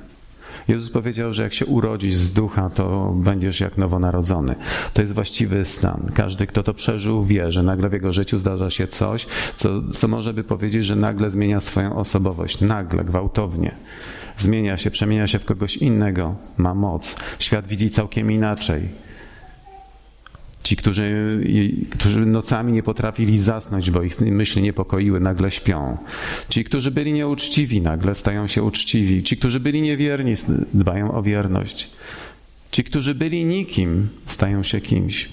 Jezus 0.67 0.89
powiedział, 0.89 1.33
że 1.33 1.43
jak 1.43 1.53
się 1.53 1.65
urodzisz 1.65 2.15
z 2.15 2.33
ducha, 2.33 2.69
to 2.69 3.13
będziesz 3.15 3.59
jak 3.59 3.77
nowonarodzony. 3.77 4.55
To 4.93 5.01
jest 5.01 5.13
właściwy 5.13 5.65
stan. 5.65 6.11
Każdy, 6.15 6.47
kto 6.47 6.63
to 6.63 6.73
przeżył, 6.73 7.25
wie, 7.25 7.51
że 7.51 7.63
nagle 7.63 7.89
w 7.89 7.93
jego 7.93 8.13
życiu 8.13 8.39
zdarza 8.39 8.69
się 8.69 8.87
coś, 8.87 9.25
co, 9.55 9.69
co 9.93 10.07
może 10.07 10.33
by 10.33 10.43
powiedzieć, 10.43 10.85
że 10.85 10.95
nagle 10.95 11.29
zmienia 11.29 11.59
swoją 11.59 11.95
osobowość. 11.95 12.61
Nagle, 12.61 13.03
gwałtownie. 13.03 13.71
Zmienia 14.37 14.77
się, 14.77 14.91
przemienia 14.91 15.27
się 15.27 15.39
w 15.39 15.45
kogoś 15.45 15.77
innego. 15.77 16.35
Ma 16.57 16.73
moc. 16.73 17.15
Świat 17.39 17.67
widzi 17.67 17.89
całkiem 17.89 18.31
inaczej 18.31 19.08
Ci, 20.63 20.75
którzy, 20.75 21.39
którzy 21.89 22.25
nocami 22.25 22.73
nie 22.73 22.83
potrafili 22.83 23.37
zasnąć, 23.37 23.91
bo 23.91 24.03
ich 24.03 24.21
myśli 24.21 24.61
niepokoiły, 24.61 25.19
nagle 25.19 25.51
śpią. 25.51 25.97
Ci, 26.49 26.63
którzy 26.63 26.91
byli 26.91 27.13
nieuczciwi, 27.13 27.81
nagle 27.81 28.15
stają 28.15 28.47
się 28.47 28.63
uczciwi. 28.63 29.23
Ci, 29.23 29.37
którzy 29.37 29.59
byli 29.59 29.81
niewierni, 29.81 30.33
dbają 30.73 31.13
o 31.13 31.23
wierność. 31.23 31.91
Ci, 32.71 32.83
którzy 32.83 33.15
byli 33.15 33.45
nikim, 33.45 34.09
stają 34.25 34.63
się 34.63 34.81
kimś. 34.81 35.29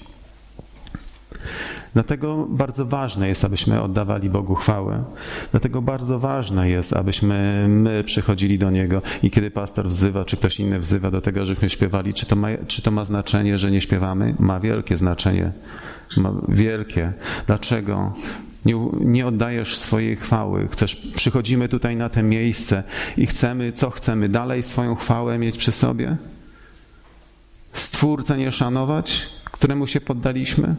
Dlatego 1.97 2.47
bardzo 2.49 2.85
ważne 2.85 3.27
jest, 3.27 3.45
abyśmy 3.45 3.81
oddawali 3.81 4.29
Bogu 4.29 4.55
chwałę. 4.55 5.03
Dlatego 5.51 5.81
bardzo 5.81 6.19
ważne 6.19 6.69
jest, 6.69 6.93
abyśmy 6.93 7.65
my 7.67 8.03
przychodzili 8.03 8.59
do 8.59 8.71
Niego 8.71 9.01
i 9.23 9.31
kiedy 9.31 9.51
pastor 9.51 9.87
wzywa, 9.87 10.23
czy 10.23 10.37
ktoś 10.37 10.59
inny 10.59 10.79
wzywa 10.79 11.11
do 11.11 11.21
tego, 11.21 11.45
żebyśmy 11.45 11.69
śpiewali, 11.69 12.13
czy 12.13 12.25
to 12.25 12.35
ma, 12.35 12.47
czy 12.67 12.81
to 12.81 12.91
ma 12.91 13.05
znaczenie, 13.05 13.57
że 13.57 13.71
nie 13.71 13.81
śpiewamy? 13.81 14.35
Ma 14.39 14.59
wielkie 14.59 14.97
znaczenie. 14.97 15.51
Ma 16.17 16.33
wielkie. 16.47 17.13
Dlaczego? 17.47 18.13
Nie, 18.65 18.73
nie, 18.99 19.27
oddajesz 19.27 19.77
swojej 19.77 20.15
chwały. 20.15 20.67
Chcesz, 20.71 20.95
przychodzimy 20.95 21.69
tutaj 21.69 21.95
na 21.95 22.09
to 22.09 22.23
miejsce 22.23 22.83
i 23.17 23.25
chcemy, 23.25 23.71
co 23.71 23.89
chcemy? 23.89 24.29
Dalej 24.29 24.63
swoją 24.63 24.95
chwałę 24.95 25.37
mieć 25.37 25.57
przy 25.57 25.71
sobie? 25.71 26.17
Stwórcę 27.73 28.37
nie 28.37 28.51
szanować, 28.51 29.27
któremu 29.51 29.87
się 29.87 30.01
poddaliśmy? 30.01 30.75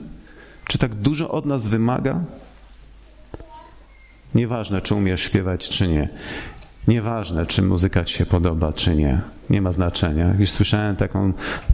Czy 0.68 0.78
tak 0.78 0.94
dużo 0.94 1.30
od 1.30 1.46
nas 1.46 1.68
wymaga? 1.68 2.20
Nieważne, 4.34 4.80
czy 4.80 4.94
umiesz 4.94 5.22
śpiewać, 5.22 5.68
czy 5.68 5.88
nie. 5.88 6.08
Nieważne, 6.88 7.46
czy 7.46 7.62
muzyka 7.62 8.04
ci 8.04 8.14
się 8.14 8.26
podoba, 8.26 8.72
czy 8.72 8.96
nie. 8.96 9.20
Nie 9.50 9.62
ma 9.62 9.72
znaczenia. 9.72 10.34
Już 10.38 10.50
słyszałem 10.50 10.96
taką, 10.96 11.32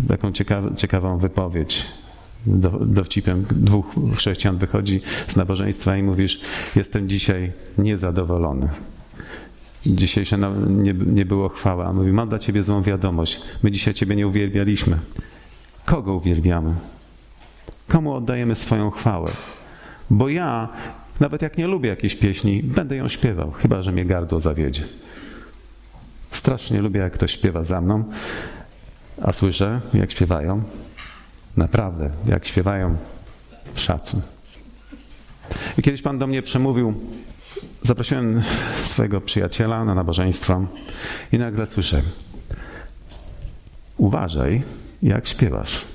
taką 0.09 0.33
ciekaw, 0.33 0.65
ciekawą 0.77 1.19
wypowiedź. 1.19 1.87
Do, 2.47 2.71
dowcipem 2.71 3.47
dwóch 3.51 3.87
chrześcijan 4.17 4.57
wychodzi 4.59 5.01
z 5.29 5.37
nabożeństwa 5.37 5.97
i 5.97 6.03
mówisz: 6.03 6.41
Jestem 6.77 7.09
dzisiaj 7.09 7.53
niezadowolony. 7.79 8.69
Dzisiejsze 9.87 10.39
nie, 10.69 10.95
nie 10.95 11.27
było 11.27 11.49
chwała. 11.49 11.93
Mówi: 11.93 12.13
Mam 12.13 12.29
dla 12.29 12.39
ciebie 12.39 12.63
złą 12.63 12.83
wiadomość. 12.83 13.41
My 13.63 13.71
dzisiaj 13.71 13.95
ciebie 13.95 14.17
nie 14.17 14.27
uwielbialiśmy. 14.27 14.99
Kogo 15.85 16.15
uwielbiamy? 16.15 16.75
Komu 17.89 18.15
oddajemy 18.15 18.55
swoją 18.55 18.91
chwałę? 18.91 19.31
Bo 20.11 20.29
ja, 20.29 20.69
nawet 21.21 21.43
jak 21.43 21.59
nie 21.59 21.67
lubię 21.67 21.89
jakiejś 21.89 22.15
pieśni, 22.15 22.63
będę 22.63 22.97
ją 22.97 23.09
śpiewał, 23.09 23.51
chyba 23.51 23.83
że 23.83 23.93
mnie 23.93 24.05
gardło 24.05 24.41
zawiedzie. 24.41 24.85
Strasznie 26.31 26.83
lubię, 26.83 27.01
jak 27.01 27.13
ktoś 27.13 27.33
śpiewa 27.33 27.65
za 27.65 27.81
mną, 27.81 28.05
a 29.23 29.33
słyszę, 29.33 29.81
jak 29.95 30.11
śpiewają. 30.11 30.63
Naprawdę, 31.57 32.11
jak 32.27 32.47
śpiewają, 32.47 32.97
szacun. 33.75 34.21
I 35.79 35.83
kiedyś 35.83 36.03
Pan 36.03 36.19
do 36.19 36.27
mnie 36.27 36.43
przemówił, 36.43 36.95
zaprosiłem 37.83 38.43
swojego 38.83 39.21
przyjaciela 39.21 39.85
na 39.85 39.95
nabożeństwo 39.95 40.67
i 41.33 41.39
nagle 41.39 41.67
słyszę, 41.67 42.03
uważaj, 43.97 44.63
jak 45.03 45.27
śpiewasz 45.27 45.94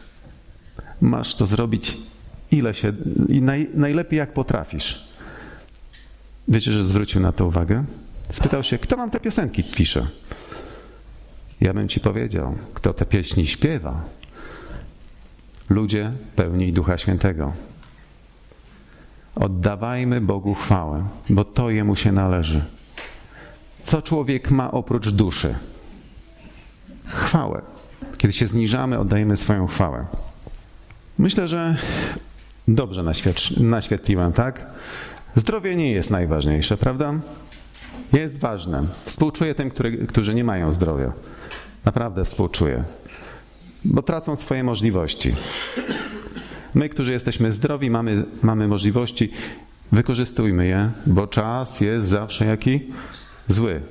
masz 1.01 1.36
to 1.36 1.48
zrobić 1.48 1.98
ile 2.51 2.74
się 2.74 2.94
i 3.29 3.41
naj, 3.41 3.70
najlepiej 3.74 4.18
jak 4.18 4.34
potrafisz. 4.34 5.10
Wiecie, 6.48 6.74
że 6.74 6.84
zwrócił 6.84 7.22
na 7.22 7.32
to 7.32 7.46
uwagę? 7.46 7.84
Spytał 8.32 8.63
się, 8.63 8.77
kto 8.77 8.98
wam 8.98 9.10
te 9.10 9.20
piosenki 9.20 9.63
pisze? 9.63 10.08
Ja 11.62 11.74
bym 11.74 11.88
ci 11.88 12.00
powiedział, 12.00 12.56
kto 12.74 12.94
te 12.94 13.06
pieśni 13.06 13.48
śpiewa. 13.48 14.03
Ludzie 15.70 16.12
pełni 16.36 16.74
Ducha 16.74 16.98
Świętego. 16.98 17.53
Oddawajmy 19.36 20.22
Bogu 20.22 20.53
chwałę, 20.53 21.03
bo 21.29 21.46
to 21.46 21.70
Jemu 21.70 21.96
się 21.96 22.12
należy. 22.12 22.62
Co 23.84 24.01
człowiek 24.01 24.51
ma 24.51 24.72
oprócz 24.72 25.10
duszy? 25.10 25.56
Chwałę. 27.08 27.62
Kiedy 28.18 28.34
się 28.34 28.48
zniżamy, 28.48 29.00
oddajemy 29.00 29.38
swoją 29.38 29.68
chwałę. 29.68 30.06
Myślę, 31.20 31.48
że 31.48 31.76
dobrze 32.68 33.04
naświetliłem, 33.58 34.34
tak? 34.34 34.66
Zdrowie 35.36 35.76
nie 35.76 35.92
jest 35.92 36.12
najważniejsze, 36.12 36.78
prawda? 36.78 37.14
Jest 38.14 38.40
ważne. 38.40 38.84
Współczuję 39.06 39.56
tym, 39.56 39.70
który, 39.70 40.08
którzy 40.08 40.34
nie 40.34 40.44
mają 40.44 40.72
zdrowia. 40.72 41.14
Naprawdę 41.86 42.26
współczuję. 42.26 42.84
Bo 43.86 44.02
tracą 44.02 44.36
swoje 44.36 44.64
możliwości. 44.64 45.36
My, 46.74 46.90
którzy 46.90 47.12
jesteśmy 47.12 47.52
zdrowi, 47.52 47.90
mamy, 47.90 48.24
mamy 48.42 48.68
możliwości, 48.68 49.32
wykorzystujmy 49.92 50.68
je, 50.68 50.90
bo 51.06 51.28
czas 51.28 51.82
jest 51.82 52.08
zawsze 52.08 52.46
jaki? 52.46 52.82
Zły. 53.48 53.82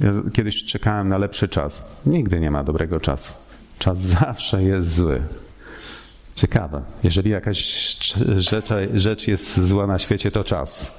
Ja 0.00 0.12
kiedyś 0.32 0.64
czekałem 0.64 1.08
na 1.08 1.18
lepszy 1.18 1.48
czas. 1.48 1.82
Nigdy 2.06 2.40
nie 2.40 2.50
ma 2.50 2.64
dobrego 2.64 3.00
czasu. 3.00 3.32
Czas 3.78 3.98
zawsze 3.98 4.62
jest 4.62 4.94
zły. 4.94 5.20
Ciekawe. 6.34 6.82
Jeżeli 7.02 7.30
jakaś 7.30 7.58
rzecz, 8.36 8.68
rzecz 8.94 9.28
jest 9.28 9.60
zła 9.60 9.86
na 9.86 9.98
świecie, 9.98 10.30
to 10.30 10.44
czas 10.44 10.98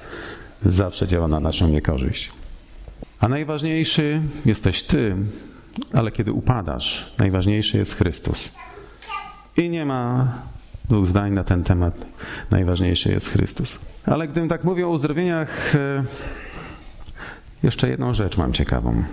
zawsze 0.66 1.06
działa 1.06 1.28
na 1.28 1.40
naszą 1.40 1.68
niekorzyść. 1.68 2.32
A 3.20 3.28
najważniejszy 3.28 4.20
jesteś 4.46 4.82
Ty, 4.82 5.16
ale 5.92 6.12
kiedy 6.12 6.32
upadasz, 6.32 7.12
najważniejszy 7.18 7.78
jest 7.78 7.94
Chrystus. 7.94 8.54
I 9.56 9.70
nie 9.70 9.84
ma 9.84 10.32
dwóch 10.88 11.06
zdań 11.06 11.32
na 11.32 11.44
ten 11.44 11.64
temat. 11.64 12.06
Najważniejszy 12.50 13.12
jest 13.12 13.28
Chrystus. 13.28 13.78
Ale 14.06 14.28
gdybym 14.28 14.48
tak 14.48 14.64
mówił 14.64 14.88
o 14.88 14.90
uzdrowieniach, 14.90 15.74
e, 15.74 16.04
Jeszcze 17.62 17.88
jedną 17.88 18.14
rzecz 18.14 18.36
mam 18.36 18.52
ciekawą. 18.52 19.04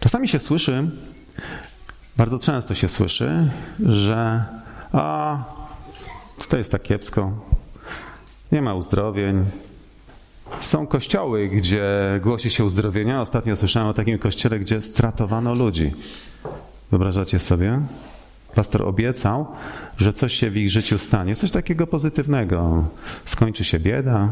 Czasami 0.00 0.28
się 0.28 0.38
słyszy, 0.38 0.90
bardzo 2.16 2.38
często 2.38 2.74
się 2.74 2.88
słyszy, 2.88 3.50
że 3.86 4.44
a 4.92 5.38
to 6.48 6.56
jest 6.56 6.72
tak 6.72 6.82
kiepsko, 6.82 7.32
nie 8.52 8.62
ma 8.62 8.74
uzdrowień. 8.74 9.44
Są 10.60 10.86
kościoły, 10.86 11.48
gdzie 11.48 11.84
głosi 12.22 12.50
się 12.50 12.64
uzdrowienia. 12.64 13.22
Ostatnio 13.22 13.56
słyszałem 13.56 13.88
o 13.88 13.94
takim 13.94 14.18
kościele, 14.18 14.58
gdzie 14.58 14.82
stratowano 14.82 15.54
ludzi. 15.54 15.92
Wyobrażacie 16.90 17.38
sobie? 17.38 17.80
Pastor 18.54 18.82
obiecał, 18.82 19.46
że 19.98 20.12
coś 20.12 20.34
się 20.34 20.50
w 20.50 20.56
ich 20.56 20.70
życiu 20.70 20.98
stanie, 20.98 21.36
coś 21.36 21.50
takiego 21.50 21.86
pozytywnego. 21.86 22.84
Skończy 23.24 23.64
się 23.64 23.78
bieda. 23.78 24.28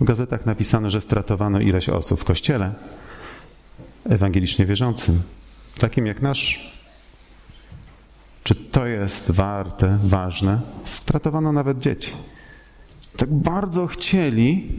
W 0.00 0.04
gazetach 0.04 0.46
napisano, 0.46 0.90
że 0.90 1.00
stratowano 1.00 1.60
ileś 1.60 1.88
osób 1.88 2.20
w 2.20 2.24
kościele 2.24 2.72
ewangelicznie 4.04 4.66
wierzącym, 4.66 5.22
takim 5.78 6.06
jak 6.06 6.22
nasz. 6.22 6.72
Czy 8.42 8.54
to 8.54 8.86
jest 8.86 9.30
warte, 9.30 9.98
ważne? 10.04 10.60
Stratowano 10.84 11.52
nawet 11.52 11.78
dzieci. 11.78 12.12
Tak 13.16 13.34
bardzo 13.34 13.86
chcieli 13.86 14.72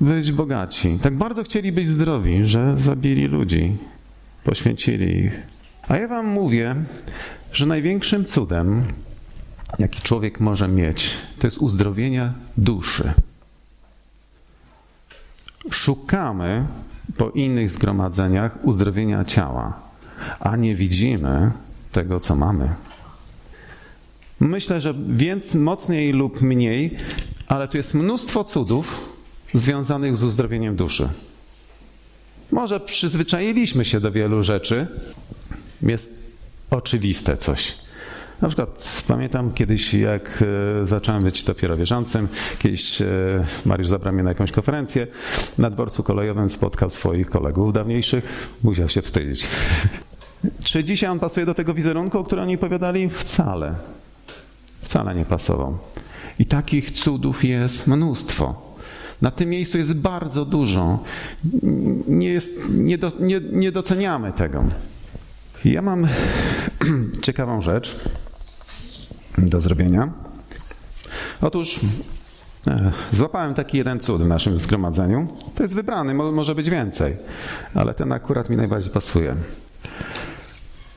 być 0.00 0.32
bogaci, 0.32 0.98
tak 1.02 1.16
bardzo 1.16 1.42
chcieli 1.42 1.72
być 1.72 1.88
zdrowi, 1.88 2.44
że 2.44 2.76
zabili 2.76 3.24
ludzi, 3.24 3.76
poświęcili 4.44 5.18
ich. 5.18 5.42
A 5.88 5.96
ja 5.96 6.08
wam 6.08 6.26
mówię, 6.26 6.74
że 7.52 7.66
największym 7.66 8.24
cudem, 8.24 8.84
jaki 9.78 10.02
człowiek 10.02 10.40
może 10.40 10.68
mieć, 10.68 11.10
to 11.38 11.46
jest 11.46 11.58
uzdrowienie 11.58 12.32
duszy. 12.56 13.12
Szukamy 15.70 16.66
po 17.16 17.30
innych 17.30 17.70
zgromadzeniach 17.70 18.58
uzdrowienia 18.62 19.24
ciała, 19.24 19.87
a 20.40 20.56
nie 20.56 20.74
widzimy 20.74 21.50
tego, 21.92 22.20
co 22.20 22.36
mamy. 22.36 22.68
Myślę, 24.40 24.80
że 24.80 24.94
więc 25.08 25.54
mocniej 25.54 26.12
lub 26.12 26.42
mniej, 26.42 26.96
ale 27.48 27.68
tu 27.68 27.76
jest 27.76 27.94
mnóstwo 27.94 28.44
cudów 28.44 29.16
związanych 29.54 30.16
z 30.16 30.24
uzdrowieniem 30.24 30.76
duszy. 30.76 31.08
Może 32.52 32.80
przyzwyczailiśmy 32.80 33.84
się 33.84 34.00
do 34.00 34.12
wielu 34.12 34.42
rzeczy, 34.42 34.86
jest 35.82 36.32
oczywiste 36.70 37.36
coś. 37.36 37.74
Na 38.42 38.48
przykład 38.48 39.02
pamiętam 39.08 39.52
kiedyś, 39.52 39.94
jak 39.94 40.44
e, 40.82 40.86
zacząłem 40.86 41.22
być 41.22 41.44
dopiero 41.44 41.76
wierzącym, 41.76 42.28
kiedyś 42.58 43.02
e, 43.02 43.06
Mariusz 43.66 43.88
zabrał 43.88 44.14
mnie 44.14 44.22
na 44.22 44.28
jakąś 44.28 44.52
konferencję, 44.52 45.06
na 45.58 45.70
dworcu 45.70 46.02
kolejowym 46.02 46.50
spotkał 46.50 46.90
swoich 46.90 47.30
kolegów 47.30 47.72
dawniejszych, 47.72 48.50
musiał 48.62 48.88
się 48.88 49.02
wstydzić. 49.02 49.46
Czy 50.64 50.84
dzisiaj 50.84 51.10
on 51.10 51.18
pasuje 51.18 51.46
do 51.46 51.54
tego 51.54 51.74
wizerunku, 51.74 52.18
o 52.18 52.24
którym 52.24 52.44
oni 52.44 52.54
opowiadali? 52.54 53.10
Wcale. 53.10 53.74
Wcale 54.80 55.14
nie 55.14 55.24
pasował. 55.24 55.78
I 56.38 56.46
takich 56.46 56.90
cudów 56.90 57.44
jest 57.44 57.86
mnóstwo. 57.86 58.68
Na 59.22 59.30
tym 59.30 59.48
miejscu 59.50 59.78
jest 59.78 59.94
bardzo 59.94 60.44
dużo. 60.44 60.98
Nie, 62.08 62.28
jest, 62.28 62.68
nie, 62.70 62.98
do, 62.98 63.12
nie, 63.20 63.40
nie 63.52 63.72
doceniamy 63.72 64.32
tego. 64.32 64.64
Ja 65.64 65.82
mam 65.82 66.08
ciekawą 67.24 67.62
rzecz 67.62 67.96
do 69.38 69.60
zrobienia. 69.60 70.12
Otóż 71.40 71.80
e, 72.66 72.92
złapałem 73.12 73.54
taki 73.54 73.78
jeden 73.78 74.00
cud 74.00 74.22
w 74.22 74.26
naszym 74.26 74.58
zgromadzeniu. 74.58 75.28
To 75.54 75.62
jest 75.62 75.74
wybrany, 75.74 76.14
może 76.14 76.54
być 76.54 76.70
więcej, 76.70 77.16
ale 77.74 77.94
ten 77.94 78.12
akurat 78.12 78.50
mi 78.50 78.56
najbardziej 78.56 78.92
pasuje. 78.92 79.34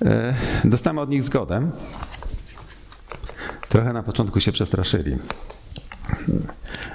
E, 0.05 0.33
dostałem 0.63 0.97
od 0.97 1.09
nich 1.09 1.23
zgodę. 1.23 1.71
Trochę 3.69 3.93
na 3.93 4.03
początku 4.03 4.39
się 4.39 4.51
przestraszyli. 4.51 5.17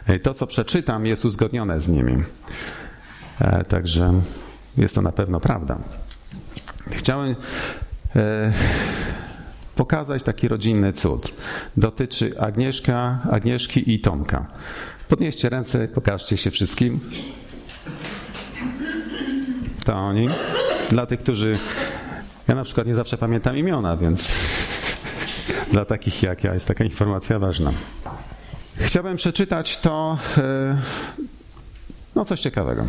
E, 0.06 0.18
to, 0.18 0.34
co 0.34 0.46
przeczytam, 0.46 1.06
jest 1.06 1.24
uzgodnione 1.24 1.80
z 1.80 1.88
nimi. 1.88 2.22
Także 3.68 4.20
jest 4.76 4.94
to 4.94 5.02
na 5.02 5.12
pewno 5.12 5.40
prawda. 5.40 5.78
Chciałem 6.90 7.36
pokazać 9.76 10.22
taki 10.22 10.48
rodzinny 10.48 10.92
cud. 10.92 11.34
Dotyczy 11.76 12.40
Agnieszka, 12.40 13.18
Agnieszki 13.30 13.92
i 13.94 14.00
Tomka. 14.00 14.46
Podnieście 15.08 15.48
ręce, 15.48 15.88
pokażcie 15.88 16.36
się 16.36 16.50
wszystkim. 16.50 17.00
To 19.84 19.94
oni. 19.94 20.28
Dla 20.90 21.06
tych, 21.06 21.20
którzy. 21.20 21.58
Ja 22.48 22.54
na 22.54 22.64
przykład 22.64 22.86
nie 22.86 22.94
zawsze 22.94 23.18
pamiętam 23.18 23.56
imiona, 23.56 23.96
więc 23.96 24.32
dla 25.72 25.84
takich 25.84 26.22
jak 26.22 26.44
ja 26.44 26.54
jest 26.54 26.68
taka 26.68 26.84
informacja 26.84 27.38
ważna. 27.38 27.72
Chciałbym 28.76 29.16
przeczytać 29.16 29.78
to, 29.78 30.18
e, 30.38 30.76
no 32.14 32.24
coś 32.24 32.40
ciekawego. 32.40 32.86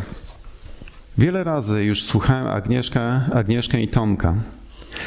Wiele 1.17 1.43
razy 1.43 1.84
już 1.84 2.03
słuchałem 2.03 2.47
Agnieszka, 2.47 3.21
Agnieszkę 3.34 3.81
i 3.81 3.88
Tomka 3.88 4.36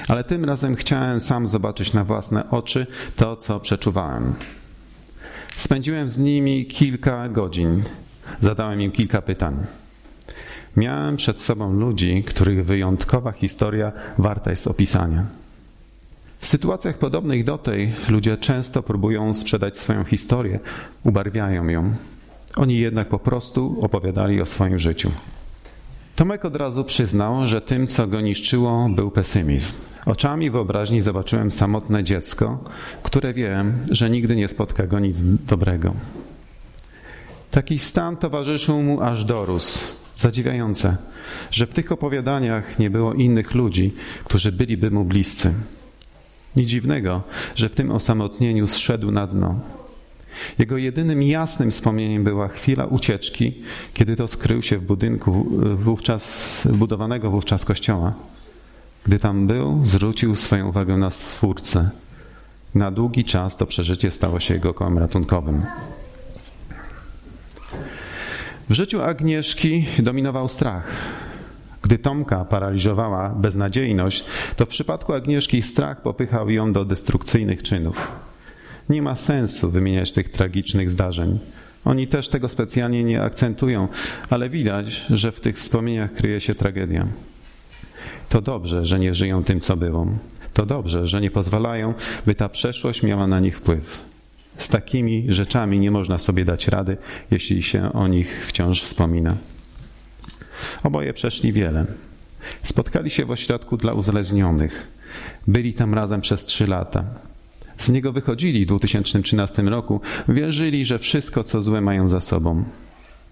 ale 0.08 0.24
tym 0.24 0.44
razem 0.44 0.76
chciałem 0.76 1.20
sam 1.20 1.46
zobaczyć 1.46 1.92
na 1.92 2.04
własne 2.04 2.50
oczy 2.50 2.86
to, 3.16 3.36
co 3.36 3.60
przeczuwałem. 3.60 4.34
Spędziłem 5.56 6.08
z 6.08 6.18
nimi 6.18 6.66
kilka 6.66 7.28
godzin, 7.28 7.82
zadałem 8.40 8.82
im 8.82 8.92
kilka 8.92 9.22
pytań. 9.22 9.56
Miałem 10.76 11.16
przed 11.16 11.38
sobą 11.38 11.72
ludzi, 11.72 12.24
których 12.26 12.64
wyjątkowa 12.64 13.32
historia 13.32 13.92
warta 14.18 14.50
jest 14.50 14.66
opisania. 14.66 15.24
W 16.38 16.46
sytuacjach 16.46 16.98
podobnych 16.98 17.44
do 17.44 17.58
tej 17.58 17.92
ludzie 18.08 18.36
często 18.36 18.82
próbują 18.82 19.34
sprzedać 19.34 19.78
swoją 19.78 20.04
historię, 20.04 20.60
ubarwiają 21.04 21.68
ją. 21.68 21.92
Oni 22.56 22.78
jednak 22.78 23.08
po 23.08 23.18
prostu 23.18 23.78
opowiadali 23.80 24.40
o 24.40 24.46
swoim 24.46 24.78
życiu. 24.78 25.10
Tomek 26.16 26.44
od 26.44 26.56
razu 26.56 26.84
przyznał, 26.84 27.46
że 27.46 27.60
tym, 27.60 27.86
co 27.86 28.06
go 28.06 28.20
niszczyło, 28.20 28.88
był 28.88 29.10
pesymizm. 29.10 29.74
Oczami 30.06 30.50
wyobraźni 30.50 31.00
zobaczyłem 31.00 31.50
samotne 31.50 32.04
dziecko, 32.04 32.64
które 33.02 33.34
wie, 33.34 33.64
że 33.90 34.10
nigdy 34.10 34.36
nie 34.36 34.48
spotka 34.48 34.86
go 34.86 34.98
nic 34.98 35.20
dobrego. 35.46 35.94
Taki 37.50 37.78
stan 37.78 38.16
towarzyszył 38.16 38.82
mu 38.82 39.00
aż 39.00 39.24
dorósł. 39.24 39.99
Zadziwiające, 40.20 40.96
że 41.50 41.66
w 41.66 41.74
tych 41.74 41.92
opowiadaniach 41.92 42.78
nie 42.78 42.90
było 42.90 43.14
innych 43.14 43.54
ludzi, 43.54 43.92
którzy 44.24 44.52
byliby 44.52 44.90
mu 44.90 45.04
bliscy. 45.04 45.54
Nic 46.56 46.68
dziwnego, 46.68 47.22
że 47.54 47.68
w 47.68 47.74
tym 47.74 47.90
osamotnieniu 47.90 48.66
zszedł 48.66 49.10
na 49.10 49.26
dno. 49.26 49.60
Jego 50.58 50.76
jedynym 50.76 51.22
jasnym 51.22 51.70
wspomnieniem 51.70 52.24
była 52.24 52.48
chwila 52.48 52.84
ucieczki, 52.86 53.54
kiedy 53.94 54.16
to 54.16 54.28
skrył 54.28 54.62
się 54.62 54.78
w 54.78 54.84
budynku 54.84 55.46
wówczas, 55.76 56.68
budowanego 56.72 57.30
wówczas 57.30 57.64
kościoła. 57.64 58.14
Gdy 59.06 59.18
tam 59.18 59.46
był, 59.46 59.84
zwrócił 59.84 60.36
swoją 60.36 60.68
uwagę 60.68 60.96
na 60.96 61.10
Stwórcę. 61.10 61.90
Na 62.74 62.90
długi 62.90 63.24
czas 63.24 63.56
to 63.56 63.66
przeżycie 63.66 64.10
stało 64.10 64.40
się 64.40 64.54
jego 64.54 64.74
kołem 64.74 64.98
ratunkowym. 64.98 65.62
W 68.70 68.72
życiu 68.72 69.02
Agnieszki 69.02 69.86
dominował 69.98 70.48
strach. 70.48 70.92
Gdy 71.82 71.98
Tomka 71.98 72.44
paraliżowała 72.44 73.28
beznadziejność, 73.28 74.24
to 74.56 74.66
w 74.66 74.68
przypadku 74.68 75.12
Agnieszki 75.12 75.62
strach 75.62 76.02
popychał 76.02 76.50
ją 76.50 76.72
do 76.72 76.84
destrukcyjnych 76.84 77.62
czynów. 77.62 78.12
Nie 78.88 79.02
ma 79.02 79.16
sensu 79.16 79.70
wymieniać 79.70 80.12
tych 80.12 80.28
tragicznych 80.28 80.90
zdarzeń. 80.90 81.38
Oni 81.84 82.08
też 82.08 82.28
tego 82.28 82.48
specjalnie 82.48 83.04
nie 83.04 83.22
akcentują, 83.22 83.88
ale 84.30 84.50
widać, 84.50 85.06
że 85.10 85.32
w 85.32 85.40
tych 85.40 85.58
wspomnieniach 85.58 86.12
kryje 86.12 86.40
się 86.40 86.54
tragedia. 86.54 87.06
To 88.28 88.40
dobrze, 88.40 88.86
że 88.86 88.98
nie 88.98 89.14
żyją 89.14 89.44
tym, 89.44 89.60
co 89.60 89.76
było. 89.76 90.06
To 90.54 90.66
dobrze, 90.66 91.06
że 91.06 91.20
nie 91.20 91.30
pozwalają, 91.30 91.94
by 92.26 92.34
ta 92.34 92.48
przeszłość 92.48 93.02
miała 93.02 93.26
na 93.26 93.40
nich 93.40 93.58
wpływ. 93.58 94.09
Z 94.60 94.68
takimi 94.68 95.26
rzeczami 95.28 95.80
nie 95.80 95.90
można 95.90 96.18
sobie 96.18 96.44
dać 96.44 96.68
rady, 96.68 96.96
jeśli 97.30 97.62
się 97.62 97.92
o 97.92 98.08
nich 98.08 98.46
wciąż 98.46 98.82
wspomina. 98.82 99.36
Oboje 100.84 101.12
przeszli 101.12 101.52
wiele. 101.52 101.86
Spotkali 102.62 103.10
się 103.10 103.24
w 103.24 103.30
ośrodku 103.30 103.76
dla 103.76 103.92
uzależnionych. 103.92 104.88
Byli 105.46 105.74
tam 105.74 105.94
razem 105.94 106.20
przez 106.20 106.44
trzy 106.44 106.66
lata. 106.66 107.04
Z 107.78 107.90
niego 107.90 108.12
wychodzili 108.12 108.64
w 108.64 108.68
2013 108.68 109.62
roku, 109.62 110.00
wierzyli, 110.28 110.84
że 110.84 110.98
wszystko 110.98 111.44
co 111.44 111.62
złe 111.62 111.80
mają 111.80 112.08
za 112.08 112.20
sobą. 112.20 112.64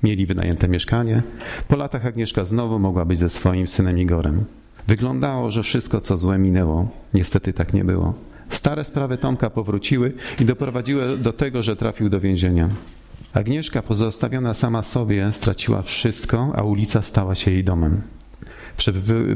Mieli 0.03 0.27
wynajęte 0.27 0.69
mieszkanie. 0.69 1.23
Po 1.69 1.77
latach 1.77 2.07
Agnieszka 2.07 2.45
znowu 2.45 2.79
mogła 2.79 3.05
być 3.05 3.19
ze 3.19 3.29
swoim 3.29 3.67
synem 3.67 3.99
Igorem. 3.99 4.45
Wyglądało, 4.87 5.51
że 5.51 5.63
wszystko 5.63 6.01
co 6.01 6.19
złe 6.19 6.39
minęło. 6.39 6.89
Niestety 7.15 7.53
tak 7.53 7.75
nie 7.75 7.85
było. 7.85 8.15
Stare 8.51 8.85
sprawy 8.85 9.19
Tomka 9.19 9.51
powróciły 9.51 10.13
i 10.41 10.45
doprowadziły 10.45 11.19
do 11.19 11.33
tego, 11.33 11.63
że 11.63 11.77
trafił 11.77 12.09
do 12.09 12.21
więzienia. 12.21 12.69
Agnieszka 13.33 13.83
pozostawiona 13.83 14.55
sama 14.55 14.83
sobie 14.83 15.33
straciła 15.33 15.83
wszystko, 15.83 16.53
a 16.57 16.63
ulica 16.63 17.03
stała 17.03 17.35
się 17.35 17.51
jej 17.51 17.65
domem. 17.65 18.03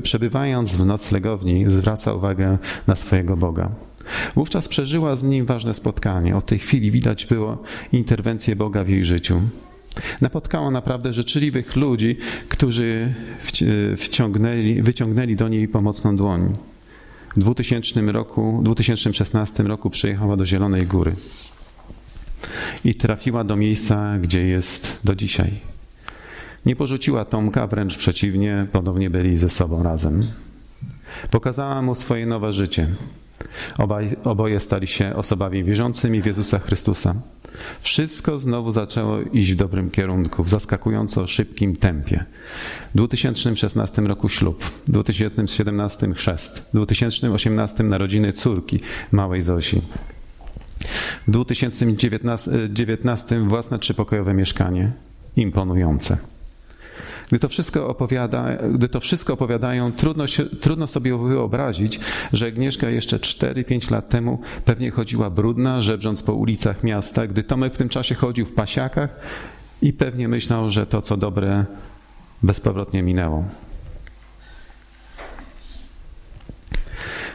Przebywając 0.03 0.77
w 0.77 0.87
noclegowni, 0.87 1.65
zwraca 1.69 2.15
uwagę 2.15 2.59
na 2.87 2.97
swojego 2.97 3.37
Boga. 3.37 3.71
Wówczas 4.35 4.69
przeżyła 4.69 5.17
z 5.17 5.23
nim 5.23 5.47
ważne 5.47 5.75
spotkanie. 5.75 6.37
Od 6.37 6.47
tej 6.47 6.59
chwili 6.59 6.91
widać 6.91 7.27
było 7.27 7.63
interwencję 7.93 8.57
Boga 8.57 8.85
w 8.85 8.89
jej 8.89 9.05
życiu. 9.05 9.41
Napotkała 10.21 10.71
naprawdę 10.71 11.13
życzliwych 11.13 11.77
ludzi, 11.77 12.17
którzy 12.49 13.15
wciągnęli, 13.97 14.83
wyciągnęli 14.83 15.37
do 15.37 15.49
niej 15.49 15.69
pomocną 15.69 16.17
dłoń. 16.17 16.57
W 17.37 17.39
2000 17.39 18.01
roku, 18.13 18.61
2016 18.63 19.63
roku 19.63 19.91
przyjechała 19.91 20.37
do 20.37 20.47
Zielonej 20.47 20.87
Góry 20.87 21.15
i 22.85 22.95
trafiła 22.95 23.45
do 23.45 23.57
miejsca, 23.57 24.19
gdzie 24.19 24.47
jest 24.47 25.01
do 25.05 25.15
dzisiaj. 25.15 25.51
Nie 26.67 26.77
porzuciła 26.77 27.25
Tomka, 27.25 27.67
wręcz 27.67 27.97
przeciwnie, 27.97 28.67
ponownie 28.73 29.11
byli 29.11 29.39
ze 29.39 29.49
sobą 29.51 29.83
razem. 29.83 30.21
Pokazała 31.31 31.83
mu 31.83 31.95
swoje 31.95 32.27
nowe 32.27 32.53
życie. 32.53 32.89
Obaj, 33.79 34.17
oboje 34.25 34.61
stali 34.61 34.87
się 34.87 35.17
osobami 35.17 35.65
wierzącymi 35.65 36.23
w 36.23 36.27
Jezusa 36.27 36.59
Chrystusa. 36.59 37.15
Wszystko 37.81 38.39
znowu 38.39 38.71
zaczęło 38.71 39.21
iść 39.21 39.53
w 39.53 39.57
dobrym 39.57 39.91
kierunku, 39.91 40.45
w 40.45 40.49
zaskakująco 40.49 41.27
szybkim 41.27 41.77
tempie. 41.77 42.25
W 42.95 42.97
2016 42.97 44.03
roku 44.03 44.29
ślub, 44.29 44.65
w 44.65 44.91
2017 44.91 46.15
chrzest, 46.15 46.59
w 46.59 46.73
2018 46.73 47.83
narodziny 47.83 48.33
córki, 48.33 48.81
małej 49.13 49.43
Zosi. 49.43 49.83
W 51.29 51.31
2019 51.31 53.49
własne 53.49 53.79
trzypokojowe 53.79 54.35
mieszkanie, 54.35 54.93
imponujące. 55.37 56.19
Gdy 57.33 57.39
to 57.39 57.49
wszystko, 57.49 57.89
opowiada, 57.89 58.57
gdy 58.75 58.89
to 58.89 59.01
wszystko 59.01 59.33
opowiadają, 59.33 59.93
trudno, 59.93 60.27
się, 60.27 60.45
trudno 60.45 60.87
sobie 60.87 61.19
wyobrazić, 61.19 62.01
że 62.33 62.47
Agnieszka 62.47 62.91
jeszcze 62.91 63.19
4-5 63.19 63.93
lat 63.93 64.09
temu 64.09 64.41
pewnie 64.65 64.91
chodziła 64.91 65.31
brudna, 65.31 65.83
żebrząc 65.83 66.23
po 66.23 66.35
ulicach 66.35 66.85
miasta, 66.85 67.27
gdy 67.27 67.43
Tomek 67.43 67.75
w 67.75 67.77
tym 67.77 67.89
czasie 67.89 68.15
chodził 68.15 68.47
w 68.47 68.53
pasiakach 68.53 69.17
i 69.83 69.93
pewnie 69.93 70.29
myślał, 70.29 70.71
że 70.71 70.87
to, 70.87 71.03
co 71.03 71.17
dobre, 71.17 71.65
bezpowrotnie 72.43 73.03
minęło. 73.03 73.45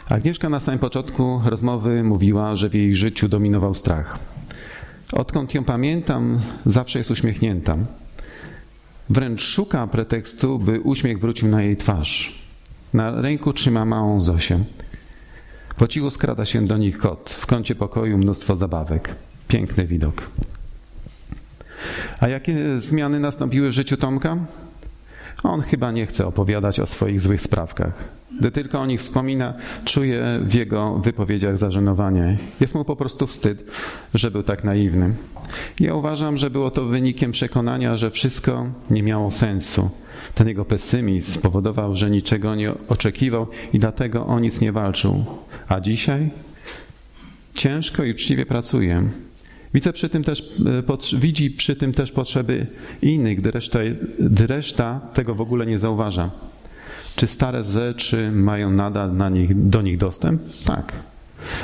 Agnieszka 0.09 0.49
na 0.49 0.59
samym 0.59 0.79
początku 0.79 1.41
rozmowy 1.45 2.03
mówiła, 2.03 2.55
że 2.55 2.69
w 2.69 2.73
jej 2.73 2.95
życiu 2.95 3.29
dominował 3.29 3.73
strach. 3.73 4.19
Odkąd 5.13 5.53
ją 5.53 5.63
pamiętam, 5.63 6.39
zawsze 6.65 6.99
jest 6.99 7.11
uśmiechnięta. 7.11 7.77
Wręcz 9.09 9.41
szuka 9.41 9.87
pretekstu, 9.87 10.59
by 10.59 10.79
uśmiech 10.79 11.19
wrócił 11.19 11.47
na 11.47 11.61
jej 11.61 11.77
twarz. 11.77 12.41
Na 12.93 13.21
ręku 13.21 13.53
trzyma 13.53 13.85
małą 13.85 14.21
Zosię. 14.21 14.59
Po 15.77 15.87
cichu 15.87 16.11
skrada 16.11 16.45
się 16.45 16.65
do 16.65 16.77
nich 16.77 16.97
kot. 16.97 17.29
W 17.29 17.45
kącie 17.45 17.75
pokoju 17.75 18.17
mnóstwo 18.17 18.55
zabawek. 18.55 19.15
Piękny 19.47 19.87
widok. 19.87 20.29
A 22.19 22.27
jakie 22.27 22.79
zmiany 22.79 23.19
nastąpiły 23.19 23.69
w 23.69 23.73
życiu 23.73 23.97
Tomka? 23.97 24.37
On 25.43 25.61
chyba 25.61 25.91
nie 25.91 26.05
chce 26.05 26.27
opowiadać 26.27 26.79
o 26.79 26.87
swoich 26.87 27.21
złych 27.21 27.41
sprawkach. 27.41 28.16
Gdy 28.39 28.51
tylko 28.51 28.79
o 28.79 28.85
nich 28.85 28.99
wspomina, 28.99 29.53
czuje 29.85 30.39
w 30.41 30.53
jego 30.53 30.97
wypowiedziach 30.97 31.57
zażenowanie. 31.57 32.37
Jest 32.59 32.75
mu 32.75 32.85
po 32.85 32.95
prostu 32.95 33.27
wstyd, 33.27 33.71
że 34.13 34.31
był 34.31 34.43
tak 34.43 34.63
naiwny. 34.63 35.13
Ja 35.79 35.95
uważam, 35.95 36.37
że 36.37 36.49
było 36.49 36.71
to 36.71 36.85
wynikiem 36.85 37.31
przekonania, 37.31 37.97
że 37.97 38.11
wszystko 38.11 38.65
nie 38.89 39.03
miało 39.03 39.31
sensu. 39.31 39.89
Ten 40.35 40.47
jego 40.47 40.65
pesymizm 40.65 41.31
spowodował, 41.31 41.95
że 41.95 42.09
niczego 42.09 42.55
nie 42.55 42.73
oczekiwał 42.87 43.47
i 43.73 43.79
dlatego 43.79 44.25
o 44.25 44.39
nic 44.39 44.61
nie 44.61 44.71
walczył. 44.71 45.25
A 45.67 45.79
dzisiaj 45.79 46.29
ciężko 47.53 48.03
i 48.03 48.11
uczciwie 48.11 48.45
pracuje. 48.45 49.03
Widzę 49.73 49.93
przy 49.93 50.09
tym 50.09 50.23
też, 50.23 50.53
e, 51.13 51.17
widzi 51.17 51.51
przy 51.51 51.75
tym 51.75 51.93
też 51.93 52.11
potrzeby 52.11 52.67
innych, 53.01 53.37
gdy 53.37 53.51
reszta, 53.51 53.79
gdy 54.19 54.47
reszta 54.47 54.99
tego 55.13 55.35
w 55.35 55.41
ogóle 55.41 55.65
nie 55.65 55.79
zauważa. 55.79 56.29
Czy 57.17 57.27
stare 57.27 57.63
rzeczy 57.63 58.31
mają 58.31 58.71
nadal 58.71 59.15
na 59.15 59.29
nich, 59.29 59.67
do 59.69 59.81
nich 59.81 59.97
dostęp? 59.97 60.41
Tak. 60.65 60.93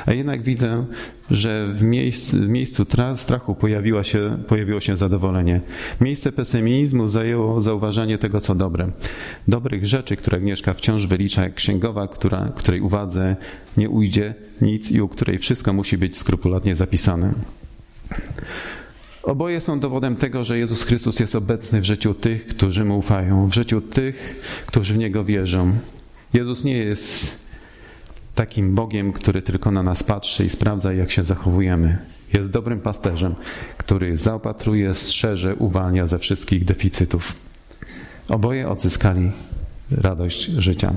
A 0.05 0.13
jednak 0.13 0.43
widzę, 0.43 0.85
że 1.31 1.67
w 1.67 1.81
miejscu, 1.81 2.37
w 2.37 2.49
miejscu 2.49 2.85
strachu 3.15 3.55
pojawiła 3.55 4.03
się, 4.03 4.37
pojawiło 4.47 4.79
się 4.79 4.97
zadowolenie. 4.97 5.61
Miejsce 6.01 6.31
pesymizmu 6.31 7.07
zajęło 7.07 7.61
zauważenie 7.61 8.17
tego, 8.17 8.41
co 8.41 8.55
dobre. 8.55 8.87
Dobrych 9.47 9.87
rzeczy, 9.87 10.15
które 10.15 10.37
Agnieszka 10.37 10.73
wciąż 10.73 11.07
wylicza 11.07 11.43
jak 11.43 11.53
księgowa, 11.53 12.07
która, 12.07 12.51
której 12.55 12.81
uwadze 12.81 13.35
nie 13.77 13.89
ujdzie 13.89 14.33
nic 14.61 14.91
i 14.91 15.01
u 15.01 15.07
której 15.07 15.37
wszystko 15.37 15.73
musi 15.73 15.97
być 15.97 16.17
skrupulatnie 16.17 16.75
zapisane. 16.75 17.33
Oboje 19.23 19.62
są 19.62 19.79
dowodem 19.79 20.15
tego, 20.15 20.43
że 20.43 20.59
Jezus 20.59 20.83
Chrystus 20.83 21.19
jest 21.19 21.36
obecny 21.36 21.81
w 21.81 21.83
życiu 21.83 22.13
tych, 22.13 22.47
którzy 22.47 22.86
mu 22.86 22.97
ufają, 22.97 23.47
w 23.47 23.53
życiu 23.53 23.81
tych, 23.81 24.41
którzy 24.65 24.93
w 24.93 24.97
niego 24.97 25.23
wierzą. 25.23 25.73
Jezus 26.33 26.63
nie 26.63 26.77
jest 26.77 27.43
takim 28.36 28.75
Bogiem, 28.75 29.13
który 29.13 29.41
tylko 29.41 29.71
na 29.71 29.83
nas 29.83 30.03
patrzy 30.03 30.45
i 30.45 30.49
sprawdza, 30.49 30.93
jak 30.93 31.12
się 31.12 31.25
zachowujemy. 31.25 31.97
Jest 32.33 32.49
dobrym 32.49 32.79
pasterzem, 32.79 33.36
który 33.77 34.17
zaopatruje, 34.17 34.93
strzeże, 34.93 35.55
uwalnia 35.55 36.07
ze 36.07 36.19
wszystkich 36.19 36.65
deficytów. 36.65 37.33
Oboje 38.29 38.69
odzyskali 38.69 39.31
radość 39.91 40.45
życia. 40.45 40.93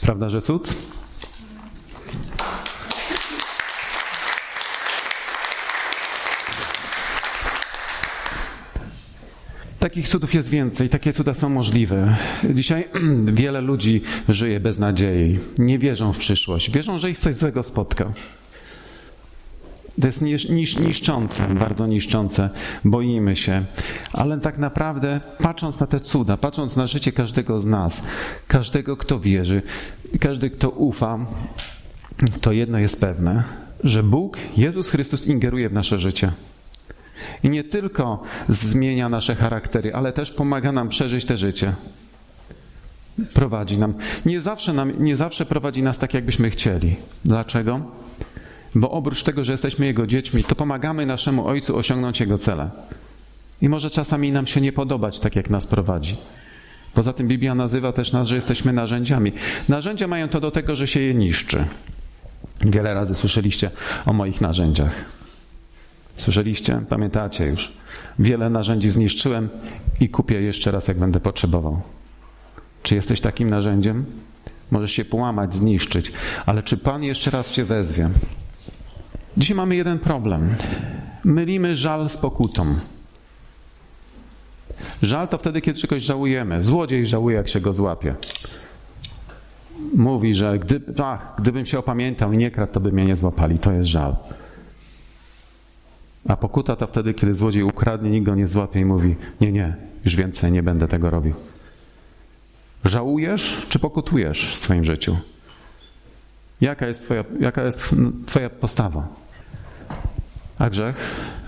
Prawda, 0.00 0.28
że 0.28 0.42
cud? 0.42 0.87
Takich 9.78 10.08
cudów 10.08 10.34
jest 10.34 10.48
więcej, 10.50 10.88
takie 10.88 11.12
cuda 11.12 11.34
są 11.34 11.48
możliwe. 11.48 12.16
Dzisiaj 12.54 12.88
wiele 13.32 13.60
ludzi 13.60 14.00
żyje 14.28 14.60
bez 14.60 14.78
nadziei, 14.78 15.38
nie 15.58 15.78
wierzą 15.78 16.12
w 16.12 16.18
przyszłość, 16.18 16.70
wierzą, 16.70 16.98
że 16.98 17.10
ich 17.10 17.18
coś 17.18 17.34
złego 17.34 17.62
spotka. 17.62 18.12
To 20.00 20.06
jest 20.06 20.22
nisz, 20.22 20.78
niszczące, 20.78 21.48
bardzo 21.54 21.86
niszczące. 21.86 22.50
Boimy 22.84 23.36
się. 23.36 23.64
Ale 24.12 24.38
tak 24.40 24.58
naprawdę, 24.58 25.20
patrząc 25.38 25.80
na 25.80 25.86
te 25.86 26.00
cuda, 26.00 26.36
patrząc 26.36 26.76
na 26.76 26.86
życie 26.86 27.12
każdego 27.12 27.60
z 27.60 27.66
nas, 27.66 28.02
każdego, 28.48 28.96
kto 28.96 29.20
wierzy, 29.20 29.62
każdy, 30.20 30.50
kto 30.50 30.70
ufa, 30.70 31.18
to 32.40 32.52
jedno 32.52 32.78
jest 32.78 33.00
pewne, 33.00 33.44
że 33.84 34.02
Bóg, 34.02 34.38
Jezus 34.56 34.90
Chrystus 34.90 35.26
ingeruje 35.26 35.68
w 35.68 35.72
nasze 35.72 35.98
życie. 35.98 36.32
I 37.42 37.50
nie 37.50 37.64
tylko 37.64 38.22
zmienia 38.48 39.08
nasze 39.08 39.34
charaktery, 39.34 39.94
ale 39.94 40.12
też 40.12 40.30
pomaga 40.30 40.72
nam 40.72 40.88
przeżyć 40.88 41.24
te 41.24 41.36
życie. 41.36 41.72
Prowadzi 43.34 43.78
nam. 43.78 43.94
Nie 44.26 44.40
zawsze, 44.40 44.72
nam, 44.72 44.92
nie 45.04 45.16
zawsze 45.16 45.46
prowadzi 45.46 45.82
nas 45.82 45.98
tak, 45.98 46.14
jakbyśmy 46.14 46.50
chcieli. 46.50 46.96
Dlaczego? 47.24 47.80
Bo 48.74 48.90
oprócz 48.90 49.22
tego, 49.22 49.44
że 49.44 49.52
jesteśmy 49.52 49.86
Jego 49.86 50.06
dziećmi, 50.06 50.44
to 50.44 50.54
pomagamy 50.54 51.06
naszemu 51.06 51.46
Ojcu 51.46 51.76
osiągnąć 51.76 52.20
Jego 52.20 52.38
cele. 52.38 52.70
I 53.62 53.68
może 53.68 53.90
czasami 53.90 54.32
nam 54.32 54.46
się 54.46 54.60
nie 54.60 54.72
podobać 54.72 55.20
tak, 55.20 55.36
jak 55.36 55.50
nas 55.50 55.66
prowadzi. 55.66 56.16
Poza 56.94 57.12
tym 57.12 57.28
Biblia 57.28 57.54
nazywa 57.54 57.92
też 57.92 58.12
nas, 58.12 58.28
że 58.28 58.34
jesteśmy 58.34 58.72
narzędziami. 58.72 59.32
Narzędzia 59.68 60.06
mają 60.06 60.28
to 60.28 60.40
do 60.40 60.50
tego, 60.50 60.76
że 60.76 60.86
się 60.86 61.00
je 61.00 61.14
niszczy. 61.14 61.64
Wiele 62.60 62.94
razy 62.94 63.14
słyszeliście 63.14 63.70
o 64.06 64.12
moich 64.12 64.40
narzędziach. 64.40 65.17
Słyszeliście? 66.18 66.80
Pamiętacie 66.88 67.46
już. 67.46 67.72
Wiele 68.18 68.50
narzędzi 68.50 68.90
zniszczyłem 68.90 69.48
i 70.00 70.08
kupię 70.08 70.40
jeszcze 70.40 70.70
raz, 70.70 70.88
jak 70.88 70.98
będę 70.98 71.20
potrzebował. 71.20 71.80
Czy 72.82 72.94
jesteś 72.94 73.20
takim 73.20 73.50
narzędziem? 73.50 74.04
Możesz 74.70 74.92
się 74.92 75.04
połamać, 75.04 75.54
zniszczyć, 75.54 76.12
ale 76.46 76.62
czy 76.62 76.76
Pan 76.76 77.02
jeszcze 77.02 77.30
raz 77.30 77.50
Cię 77.50 77.64
wezwie? 77.64 78.08
Dzisiaj 79.36 79.56
mamy 79.56 79.76
jeden 79.76 79.98
problem. 79.98 80.50
Mylimy 81.24 81.76
żal 81.76 82.08
z 82.08 82.16
pokutą. 82.16 82.74
Żal 85.02 85.28
to 85.28 85.38
wtedy, 85.38 85.60
kiedy 85.60 85.80
czegoś 85.80 86.02
żałujemy. 86.02 86.62
Złodziej 86.62 87.06
żałuje, 87.06 87.36
jak 87.36 87.48
się 87.48 87.60
go 87.60 87.72
złapie. 87.72 88.14
Mówi, 89.94 90.34
że 90.34 90.58
gdy, 90.58 90.80
ach, 91.04 91.34
gdybym 91.38 91.66
się 91.66 91.78
opamiętał 91.78 92.32
i 92.32 92.36
nie 92.36 92.50
kradł, 92.50 92.72
to 92.72 92.80
by 92.80 92.92
mnie 92.92 93.04
nie 93.04 93.16
złapali. 93.16 93.58
To 93.58 93.72
jest 93.72 93.88
żal. 93.88 94.16
A 96.28 96.36
pokuta 96.36 96.76
to 96.76 96.86
wtedy, 96.86 97.14
kiedy 97.14 97.34
złodziej 97.34 97.62
ukradnie, 97.62 98.10
nikt 98.10 98.26
go 98.26 98.34
nie 98.34 98.46
złapie 98.46 98.80
i 98.80 98.84
mówi: 98.84 99.16
Nie, 99.40 99.52
nie, 99.52 99.76
już 100.04 100.16
więcej 100.16 100.52
nie 100.52 100.62
będę 100.62 100.88
tego 100.88 101.10
robił. 101.10 101.34
Żałujesz 102.84 103.66
czy 103.68 103.78
pokutujesz 103.78 104.54
w 104.54 104.58
swoim 104.58 104.84
życiu? 104.84 105.16
Jaka 106.60 106.86
jest 106.86 107.04
Twoja, 107.04 107.24
jaka 107.40 107.62
jest 107.62 107.94
twoja 108.26 108.50
postawa? 108.50 109.08
A 110.58 110.70
grzech? 110.70 110.96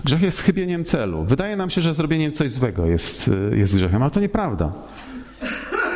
Grzech 0.05 0.21
jest 0.21 0.41
chybieniem 0.41 0.85
celu. 0.85 1.23
Wydaje 1.23 1.55
nam 1.55 1.69
się, 1.69 1.81
że 1.81 1.93
zrobieniem 1.93 2.31
coś 2.31 2.51
złego 2.51 2.85
jest, 2.85 3.31
jest 3.51 3.75
grzechem, 3.75 4.01
ale 4.01 4.11
to 4.11 4.19
nieprawda. 4.19 4.73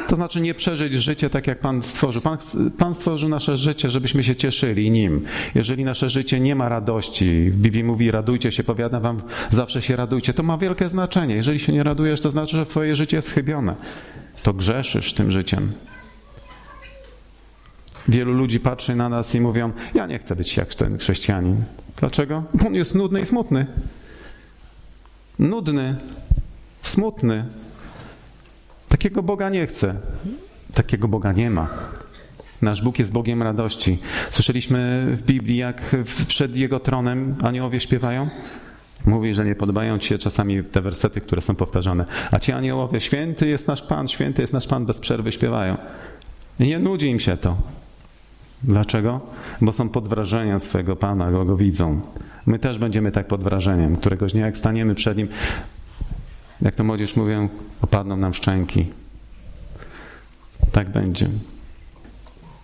To 0.07 0.15
znaczy 0.15 0.41
nie 0.41 0.53
przeżyć 0.53 0.93
życie 0.93 1.29
tak, 1.29 1.47
jak 1.47 1.59
Pan 1.59 1.83
stworzył. 1.83 2.21
Pan, 2.21 2.37
Pan 2.77 2.95
stworzył 2.95 3.29
nasze 3.29 3.57
życie, 3.57 3.89
żebyśmy 3.89 4.23
się 4.23 4.35
cieszyli 4.35 4.91
Nim. 4.91 5.25
Jeżeli 5.55 5.83
nasze 5.83 6.09
życie 6.09 6.39
nie 6.39 6.55
ma 6.55 6.69
radości, 6.69 7.51
w 7.51 7.57
Biblii 7.57 7.83
mówi 7.83 8.11
radujcie 8.11 8.51
się, 8.51 8.63
powiadam 8.63 9.01
Wam, 9.01 9.21
zawsze 9.51 9.81
się 9.81 9.95
radujcie, 9.95 10.33
to 10.33 10.43
ma 10.43 10.57
wielkie 10.57 10.89
znaczenie. 10.89 11.35
Jeżeli 11.35 11.59
się 11.59 11.73
nie 11.73 11.83
radujesz, 11.83 12.21
to 12.21 12.31
znaczy, 12.31 12.57
że 12.57 12.65
Twoje 12.65 12.95
życie 12.95 13.17
jest 13.17 13.29
chybione. 13.29 13.75
To 14.43 14.53
grzeszysz 14.53 15.13
tym 15.13 15.31
życiem. 15.31 15.71
Wielu 18.07 18.33
ludzi 18.33 18.59
patrzy 18.59 18.95
na 18.95 19.09
nas 19.09 19.35
i 19.35 19.41
mówią, 19.41 19.71
ja 19.93 20.07
nie 20.07 20.19
chcę 20.19 20.35
być 20.35 20.57
jak 20.57 20.75
ten 20.75 20.97
chrześcijanin. 20.97 21.63
Dlaczego? 21.99 22.43
Bo 22.53 22.67
on 22.67 22.75
jest 22.75 22.95
nudny 22.95 23.21
i 23.21 23.25
smutny. 23.25 23.65
Nudny, 25.39 25.95
smutny. 26.81 27.45
Takiego 29.05 29.23
Boga 29.23 29.49
nie 29.49 29.67
chcę. 29.67 29.95
Takiego 30.73 31.07
Boga 31.07 31.31
nie 31.31 31.49
ma. 31.49 31.67
Nasz 32.61 32.81
Bóg 32.81 32.99
jest 32.99 33.11
Bogiem 33.11 33.43
radości. 33.43 33.99
Słyszeliśmy 34.31 35.07
w 35.11 35.21
Biblii, 35.21 35.57
jak 35.57 35.95
przed 36.27 36.55
Jego 36.55 36.79
tronem 36.79 37.35
aniołowie 37.43 37.79
śpiewają? 37.79 38.29
Mówi, 39.05 39.33
że 39.33 39.45
nie 39.45 39.55
podobają 39.55 39.99
ci 39.99 40.07
się 40.07 40.19
czasami 40.19 40.63
te 40.63 40.81
wersety, 40.81 41.21
które 41.21 41.41
są 41.41 41.55
powtarzane. 41.55 42.05
A 42.31 42.39
ci 42.39 42.51
aniołowie, 42.51 43.01
święty 43.01 43.47
jest 43.47 43.67
nasz 43.67 43.81
Pan, 43.81 44.07
święty 44.07 44.41
jest 44.41 44.53
nasz 44.53 44.67
Pan, 44.67 44.85
bez 44.85 44.99
przerwy 44.99 45.31
śpiewają. 45.31 45.77
I 46.59 46.67
nie 46.67 46.79
nudzi 46.79 47.07
im 47.07 47.19
się 47.19 47.37
to. 47.37 47.57
Dlaczego? 48.63 49.21
Bo 49.61 49.73
są 49.73 49.89
pod 49.89 50.07
wrażeniem 50.07 50.59
swojego 50.59 50.95
Pana, 50.95 51.31
go, 51.31 51.45
go 51.45 51.57
widzą. 51.57 52.01
My 52.45 52.59
też 52.59 52.77
będziemy 52.77 53.11
tak 53.11 53.27
pod 53.27 53.43
wrażeniem. 53.43 53.95
Któregoś 53.95 54.33
dnia, 54.33 54.45
jak 54.45 54.57
staniemy 54.57 54.95
przed 54.95 55.17
Nim, 55.17 55.27
jak 56.61 56.75
to 56.75 56.83
młodzież 56.83 57.15
mówią, 57.15 57.49
opadną 57.81 58.17
nam 58.17 58.33
szczęki. 58.33 58.85
Tak 60.71 60.89
będzie. 60.89 61.29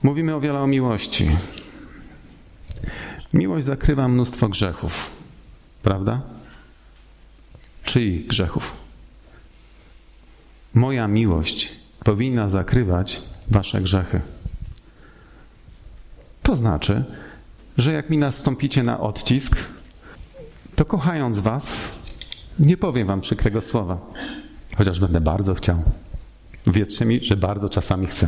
Mówimy 0.04 0.36
o 0.36 0.42
wiele 0.42 0.60
o 0.60 0.68
miłości. 0.68 1.30
Miłość 3.34 3.66
zakrywa 3.66 4.08
mnóstwo 4.08 4.50
grzechów. 4.50 5.10
Prawda? 5.84 6.22
Czyich 7.84 8.28
grzechów? 8.28 8.76
Moja 10.74 11.08
miłość 11.08 11.70
powinna 12.04 12.50
zakrywać 12.50 13.22
wasze 13.48 13.82
grzechy. 13.82 14.22
To 16.44 16.56
znaczy, 16.56 17.04
że 17.78 17.94
jak 17.94 18.10
mi 18.10 18.18
nastąpicie 18.18 18.84
na 18.84 19.00
odcisk, 19.00 19.58
to 20.76 20.86
kochając 20.86 21.40
was, 21.40 21.68
nie 22.60 22.78
powiem 22.78 23.08
wam 23.08 23.22
przykrego 23.22 23.62
słowa, 23.62 23.98
chociaż 24.78 25.00
będę 25.00 25.22
bardzo 25.22 25.54
chciał. 25.54 25.84
Wierzcie 26.68 27.06
mi, 27.06 27.20
że 27.20 27.38
bardzo 27.38 27.70
czasami 27.70 28.08
chcę. 28.08 28.28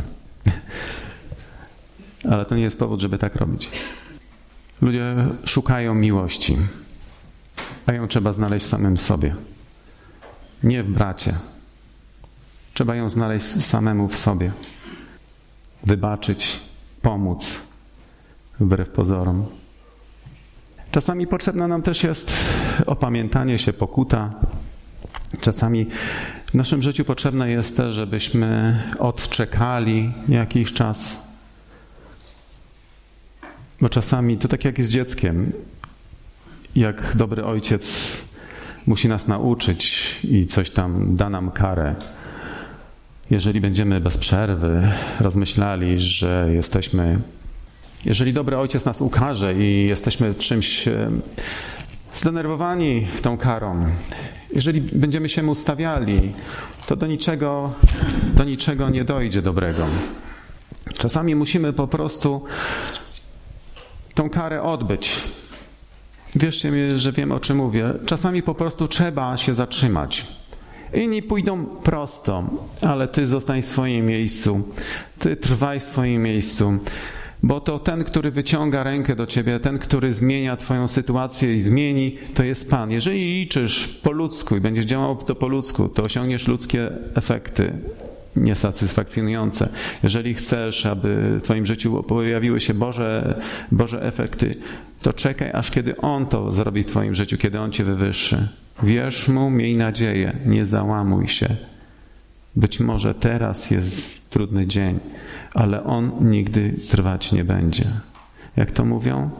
Ale 2.30 2.46
to 2.46 2.56
nie 2.56 2.62
jest 2.62 2.78
powód, 2.78 3.00
żeby 3.00 3.18
tak 3.18 3.36
robić. 3.36 3.70
Ludzie 4.82 5.16
szukają 5.44 5.94
miłości, 5.94 6.56
a 7.86 7.92
ją 7.92 8.08
trzeba 8.08 8.32
znaleźć 8.32 8.66
w 8.66 8.68
samym 8.68 8.96
sobie. 8.96 9.34
Nie 10.62 10.82
w 10.82 10.90
bracie. 10.90 11.38
Trzeba 12.74 12.96
ją 12.96 13.08
znaleźć 13.08 13.64
samemu 13.64 14.08
w 14.08 14.16
sobie. 14.16 14.52
Wybaczyć, 15.82 16.60
pomóc, 17.02 17.60
wbrew 18.60 18.88
pozorom. 18.88 19.46
Czasami 20.94 21.26
potrzebna 21.26 21.68
nam 21.68 21.82
też 21.82 22.02
jest 22.04 22.32
opamiętanie 22.86 23.58
się, 23.58 23.72
pokuta. 23.72 24.32
Czasami 25.40 25.86
w 26.46 26.54
naszym 26.54 26.82
życiu 26.82 27.04
potrzebne 27.04 27.50
jest 27.50 27.76
też, 27.76 27.94
żebyśmy 27.94 28.80
odczekali 28.98 30.12
jakiś 30.28 30.72
czas. 30.72 31.22
Bo 33.80 33.88
czasami 33.88 34.38
to 34.38 34.48
tak 34.48 34.64
jak 34.64 34.78
jest 34.78 34.90
dzieckiem. 34.90 35.52
Jak 36.76 37.16
dobry 37.16 37.44
ojciec 37.44 38.16
musi 38.86 39.08
nas 39.08 39.28
nauczyć 39.28 40.16
i 40.24 40.46
coś 40.46 40.70
tam 40.70 41.16
da 41.16 41.30
nam 41.30 41.50
karę. 41.50 41.94
Jeżeli 43.30 43.60
będziemy 43.60 44.00
bez 44.00 44.18
przerwy 44.18 44.92
rozmyślali, 45.20 46.00
że 46.00 46.48
jesteśmy 46.52 47.18
jeżeli 48.04 48.32
dobry 48.32 48.58
ojciec 48.58 48.84
nas 48.84 49.00
ukaże 49.00 49.54
i 49.54 49.86
jesteśmy 49.86 50.34
czymś 50.34 50.88
e, 50.88 51.10
zdenerwowani 52.14 53.06
tą 53.22 53.36
karą, 53.36 53.86
jeżeli 54.54 54.80
będziemy 54.80 55.28
się 55.28 55.42
mu 55.42 55.54
stawiali, 55.54 56.32
to 56.86 56.96
do 56.96 57.06
niczego, 57.06 57.72
do 58.34 58.44
niczego 58.44 58.88
nie 58.90 59.04
dojdzie 59.04 59.42
dobrego. 59.42 59.86
Czasami 60.98 61.34
musimy 61.34 61.72
po 61.72 61.88
prostu 61.88 62.44
tą 64.14 64.30
karę 64.30 64.62
odbyć. 64.62 65.20
Wierzcie 66.36 66.70
mi, 66.70 66.98
że 66.98 67.12
wiem 67.12 67.32
o 67.32 67.40
czym 67.40 67.56
mówię. 67.56 67.92
Czasami 68.06 68.42
po 68.42 68.54
prostu 68.54 68.88
trzeba 68.88 69.36
się 69.36 69.54
zatrzymać. 69.54 70.26
Inni 70.94 71.22
pójdą 71.22 71.66
prosto, 71.66 72.44
ale 72.82 73.08
ty 73.08 73.26
zostań 73.26 73.62
w 73.62 73.66
swoim 73.66 74.06
miejscu. 74.06 74.62
Ty 75.18 75.36
trwaj 75.36 75.80
w 75.80 75.82
swoim 75.82 76.22
miejscu. 76.22 76.78
Bo 77.44 77.60
to 77.60 77.78
ten, 77.78 78.04
który 78.04 78.30
wyciąga 78.30 78.82
rękę 78.82 79.16
do 79.16 79.26
ciebie, 79.26 79.60
ten, 79.60 79.78
który 79.78 80.12
zmienia 80.12 80.56
Twoją 80.56 80.88
sytuację 80.88 81.54
i 81.54 81.60
zmieni, 81.60 82.16
to 82.34 82.44
jest 82.44 82.70
Pan. 82.70 82.90
Jeżeli 82.90 83.24
liczysz 83.24 83.88
po 83.88 84.10
ludzku 84.10 84.56
i 84.56 84.60
będziesz 84.60 84.84
działał 84.84 85.16
to 85.16 85.34
po 85.34 85.48
ludzku, 85.48 85.88
to 85.88 86.02
osiągniesz 86.02 86.48
ludzkie 86.48 86.90
efekty 87.14 87.72
niesatysfakcjonujące. 88.36 89.68
Jeżeli 90.02 90.34
chcesz, 90.34 90.86
aby 90.86 91.38
w 91.38 91.42
Twoim 91.42 91.66
życiu 91.66 92.02
pojawiły 92.02 92.60
się 92.60 92.74
Boże, 92.74 93.40
Boże 93.72 94.02
efekty, 94.02 94.56
to 95.02 95.12
czekaj, 95.12 95.50
aż 95.52 95.70
kiedy 95.70 95.96
On 95.96 96.26
to 96.26 96.52
zrobi 96.52 96.82
w 96.82 96.86
Twoim 96.86 97.14
życiu, 97.14 97.38
kiedy 97.38 97.60
On 97.60 97.72
Cię 97.72 97.84
wywyższy. 97.84 98.48
Wierz 98.82 99.28
Mu, 99.28 99.50
miej 99.50 99.76
nadzieję, 99.76 100.36
nie 100.46 100.66
załamuj 100.66 101.28
się. 101.28 101.56
Być 102.56 102.80
może 102.80 103.14
teraz 103.14 103.70
jest 103.70 104.30
trudny 104.30 104.66
dzień, 104.66 105.00
ale 105.54 105.84
on 105.84 106.30
nigdy 106.30 106.74
trwać 106.88 107.32
nie 107.32 107.44
będzie. 107.44 107.90
Jak 108.56 108.70
to 108.70 108.84
mówią? 108.84 109.30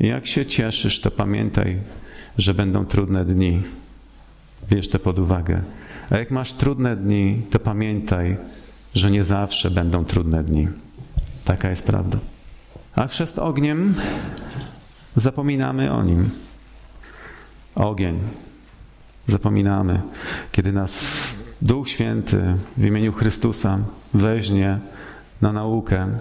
Jak 0.00 0.26
się 0.26 0.46
cieszysz, 0.46 1.00
to 1.00 1.10
pamiętaj, 1.10 1.80
że 2.38 2.54
będą 2.54 2.86
trudne 2.86 3.24
dni. 3.24 3.62
Bierz 4.70 4.88
to 4.88 4.98
pod 4.98 5.18
uwagę. 5.18 5.60
A 6.10 6.18
jak 6.18 6.30
masz 6.30 6.52
trudne 6.52 6.96
dni, 6.96 7.42
to 7.50 7.58
pamiętaj, 7.58 8.36
że 8.94 9.10
nie 9.10 9.24
zawsze 9.24 9.70
będą 9.70 10.04
trudne 10.04 10.44
dni. 10.44 10.68
Taka 11.44 11.70
jest 11.70 11.86
prawda. 11.86 12.18
A 12.96 13.06
chrzest 13.06 13.38
ogniem, 13.38 13.94
zapominamy 15.14 15.92
o 15.92 16.02
nim. 16.02 16.30
Ogień. 17.74 18.18
Zapominamy, 19.26 20.00
kiedy 20.52 20.72
nas 20.72 21.04
Duch 21.62 21.88
Święty 21.88 22.42
w 22.76 22.84
imieniu 22.84 23.12
Chrystusa 23.12 23.78
weźmie 24.14 24.78
na 25.40 25.52
naukę, 25.52 26.18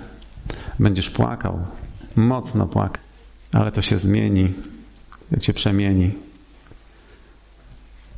będziesz 0.80 1.10
płakał, 1.10 1.60
mocno 2.16 2.68
płakał, 2.68 3.04
ale 3.52 3.72
to 3.72 3.82
się 3.82 3.98
zmieni, 3.98 4.54
cię 5.42 5.54
przemieni. 5.54 6.12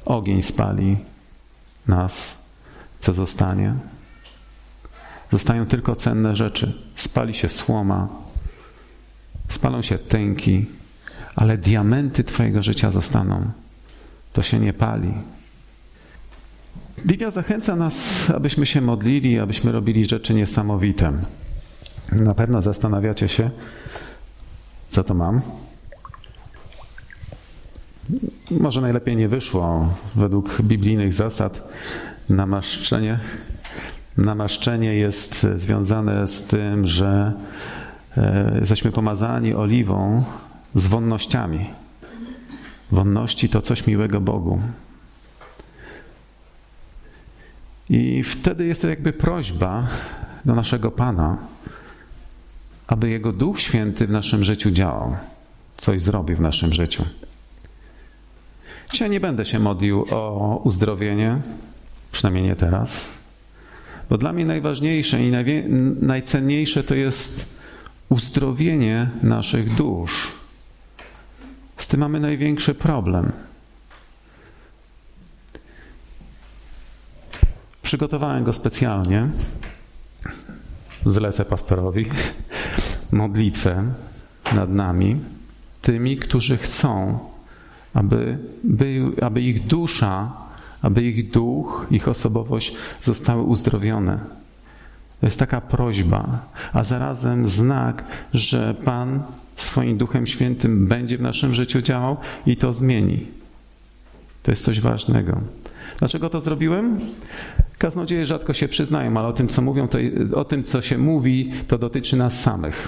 Ogień 0.06 0.42
spali 0.42 0.98
nas, 1.88 2.38
co 3.00 3.14
zostanie. 3.14 3.74
Zostają 5.32 5.66
tylko 5.66 5.96
cenne 5.96 6.36
rzeczy. 6.36 6.74
Spali 6.96 7.34
się 7.34 7.50
słoma, 7.50 8.08
spalą 9.50 9.82
się 9.82 9.98
tęki, 9.98 10.66
ale 11.36 11.58
diamenty 11.58 12.24
Twojego 12.24 12.64
życia 12.64 12.92
zostaną. 12.92 13.52
To 14.34 14.42
się 14.42 14.60
nie 14.60 14.74
pali. 14.74 15.14
Biblia 17.06 17.32
zachęca 17.32 17.76
nas, 17.76 18.30
abyśmy 18.36 18.66
się 18.66 18.82
modlili, 18.82 19.40
abyśmy 19.40 19.72
robili 19.72 20.06
rzeczy 20.06 20.34
niesamowite. 20.34 21.14
Na 22.12 22.34
pewno 22.34 22.62
zastanawiacie 22.62 23.28
się, 23.28 23.50
co 24.90 25.04
to 25.04 25.14
mam. 25.14 25.42
Może 28.52 28.82
najlepiej 28.82 29.16
nie 29.16 29.30
wyszło 29.30 29.94
według 30.16 30.62
biblijnych 30.62 31.14
zasad 31.14 31.70
namaszczenie. 32.30 33.20
Namaszczenie 34.18 34.96
jest 34.96 35.48
związane 35.56 36.28
z 36.28 36.44
tym, 36.44 36.88
że 36.88 37.34
e, 38.18 38.58
jesteśmy 38.60 38.92
pomazani 38.92 39.54
oliwą 39.54 40.24
z 40.76 40.88
wonnościami. 40.88 41.66
Wonności 42.92 43.50
to 43.50 43.62
coś 43.62 43.88
miłego 43.88 44.22
Bogu. 44.22 44.60
I 47.90 48.24
wtedy 48.24 48.66
jest 48.66 48.82
to 48.82 48.88
jakby 48.88 49.14
prośba 49.14 49.88
do 50.46 50.56
naszego 50.56 50.92
Pana, 50.92 51.38
aby 52.88 53.10
Jego 53.10 53.34
Duch 53.34 53.60
Święty 53.60 54.08
w 54.08 54.10
naszym 54.10 54.44
życiu 54.44 54.72
działał, 54.72 55.16
coś 55.78 56.02
zrobił 56.02 56.38
w 56.38 56.42
naszym 56.42 56.74
życiu. 56.74 57.06
Dzisiaj 58.92 59.10
nie 59.10 59.20
będę 59.20 59.46
się 59.46 59.60
modlił 59.60 60.06
o 60.10 60.62
uzdrowienie, 60.64 61.40
przynajmniej 62.12 62.44
nie 62.44 62.56
teraz, 62.56 63.06
bo 64.10 64.18
dla 64.18 64.34
mnie 64.34 64.46
najważniejsze 64.46 65.24
i 65.24 65.32
najcenniejsze 66.02 66.84
to 66.84 66.96
jest 66.96 67.58
uzdrowienie 68.10 69.10
naszych 69.24 69.76
dusz. 69.76 70.32
Z 71.78 71.88
tym 71.88 72.00
mamy 72.00 72.20
największy 72.20 72.76
problem. 72.76 73.32
Przygotowałem 77.88 78.44
go 78.44 78.54
specjalnie. 78.54 79.28
Zlecę 81.06 81.46
pastorowi 81.46 82.06
modlitwę 83.12 83.84
nad 84.56 84.70
nami, 84.70 85.20
tymi, 85.82 86.18
którzy 86.18 86.58
chcą, 86.58 87.20
aby, 87.94 88.38
by, 88.64 89.02
aby 89.22 89.42
ich 89.42 89.68
dusza, 89.68 90.32
aby 90.82 91.04
ich 91.04 91.32
duch, 91.32 91.88
ich 91.92 92.08
osobowość 92.08 92.76
zostały 93.04 93.42
uzdrowione. 93.44 94.20
To 95.20 95.26
jest 95.26 95.40
taka 95.40 95.62
prośba, 95.62 96.46
a 96.74 96.84
zarazem 96.84 97.48
znak, 97.48 98.04
że 98.34 98.76
Pan 98.86 99.24
swoim 99.56 99.98
Duchem 99.98 100.28
Świętym 100.28 100.88
będzie 100.88 101.18
w 101.18 101.22
naszym 101.22 101.54
życiu 101.54 101.82
działał 101.82 102.18
i 102.46 102.58
to 102.58 102.74
zmieni. 102.74 103.26
To 104.44 104.52
jest 104.52 104.64
coś 104.64 104.82
ważnego. 104.82 105.42
Dlaczego 106.00 106.30
to 106.30 106.42
zrobiłem? 106.42 107.00
Kaznodzieje 107.78 108.26
rzadko 108.26 108.54
się 108.54 108.68
przyznają, 108.68 109.18
ale 109.18 109.28
o 109.28 109.34
tym, 109.34 109.48
co 109.48 109.62
mówią, 109.62 109.88
to, 109.88 109.98
o 110.36 110.46
tym, 110.46 110.64
co 110.64 110.82
się 110.82 110.98
mówi, 110.98 111.52
to 111.68 111.78
dotyczy 111.78 112.16
nas 112.16 112.42
samych. 112.42 112.88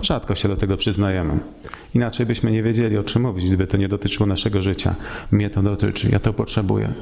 Rzadko 0.00 0.34
się 0.34 0.48
do 0.48 0.56
tego 0.56 0.76
przyznajemy. 0.76 1.38
Inaczej 1.94 2.26
byśmy 2.26 2.50
nie 2.50 2.62
wiedzieli, 2.62 2.98
o 2.98 3.04
czym 3.04 3.22
mówić, 3.22 3.46
gdyby 3.46 3.66
to 3.66 3.76
nie 3.76 3.88
dotyczyło 3.88 4.26
naszego 4.26 4.62
życia. 4.62 4.94
Mnie 5.30 5.50
to 5.50 5.62
dotyczy, 5.62 6.08
ja 6.10 6.20
to 6.20 6.32
potrzebuję. 6.32 6.92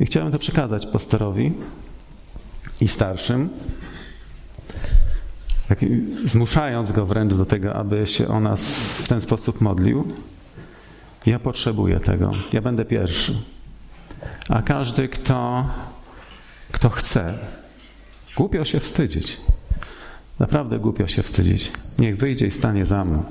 I 0.00 0.06
chciałem 0.06 0.32
to 0.32 0.38
przekazać 0.38 0.86
pastorowi 0.86 1.52
i 2.80 2.88
starszym, 2.88 3.48
tak, 5.68 5.78
zmuszając 6.24 6.92
go 6.92 7.06
wręcz 7.06 7.34
do 7.34 7.46
tego, 7.46 7.74
aby 7.74 8.06
się 8.06 8.28
o 8.28 8.40
nas 8.40 8.60
w 9.02 9.08
ten 9.08 9.20
sposób 9.20 9.60
modlił. 9.60 10.04
Ja 11.26 11.38
potrzebuję 11.38 12.00
tego. 12.00 12.32
Ja 12.52 12.60
będę 12.62 12.84
pierwszy. 12.84 13.34
A 14.48 14.62
każdy, 14.62 15.08
kto, 15.08 15.66
kto 16.72 16.90
chce, 16.90 17.38
głupio 18.36 18.64
się 18.64 18.80
wstydzić. 18.80 19.36
Naprawdę 20.38 20.78
głupio 20.78 21.08
się 21.08 21.22
wstydzić. 21.22 21.72
Niech 21.98 22.16
wyjdzie 22.16 22.46
i 22.46 22.50
stanie 22.50 22.86
za 22.86 23.04
mną. 23.04 23.24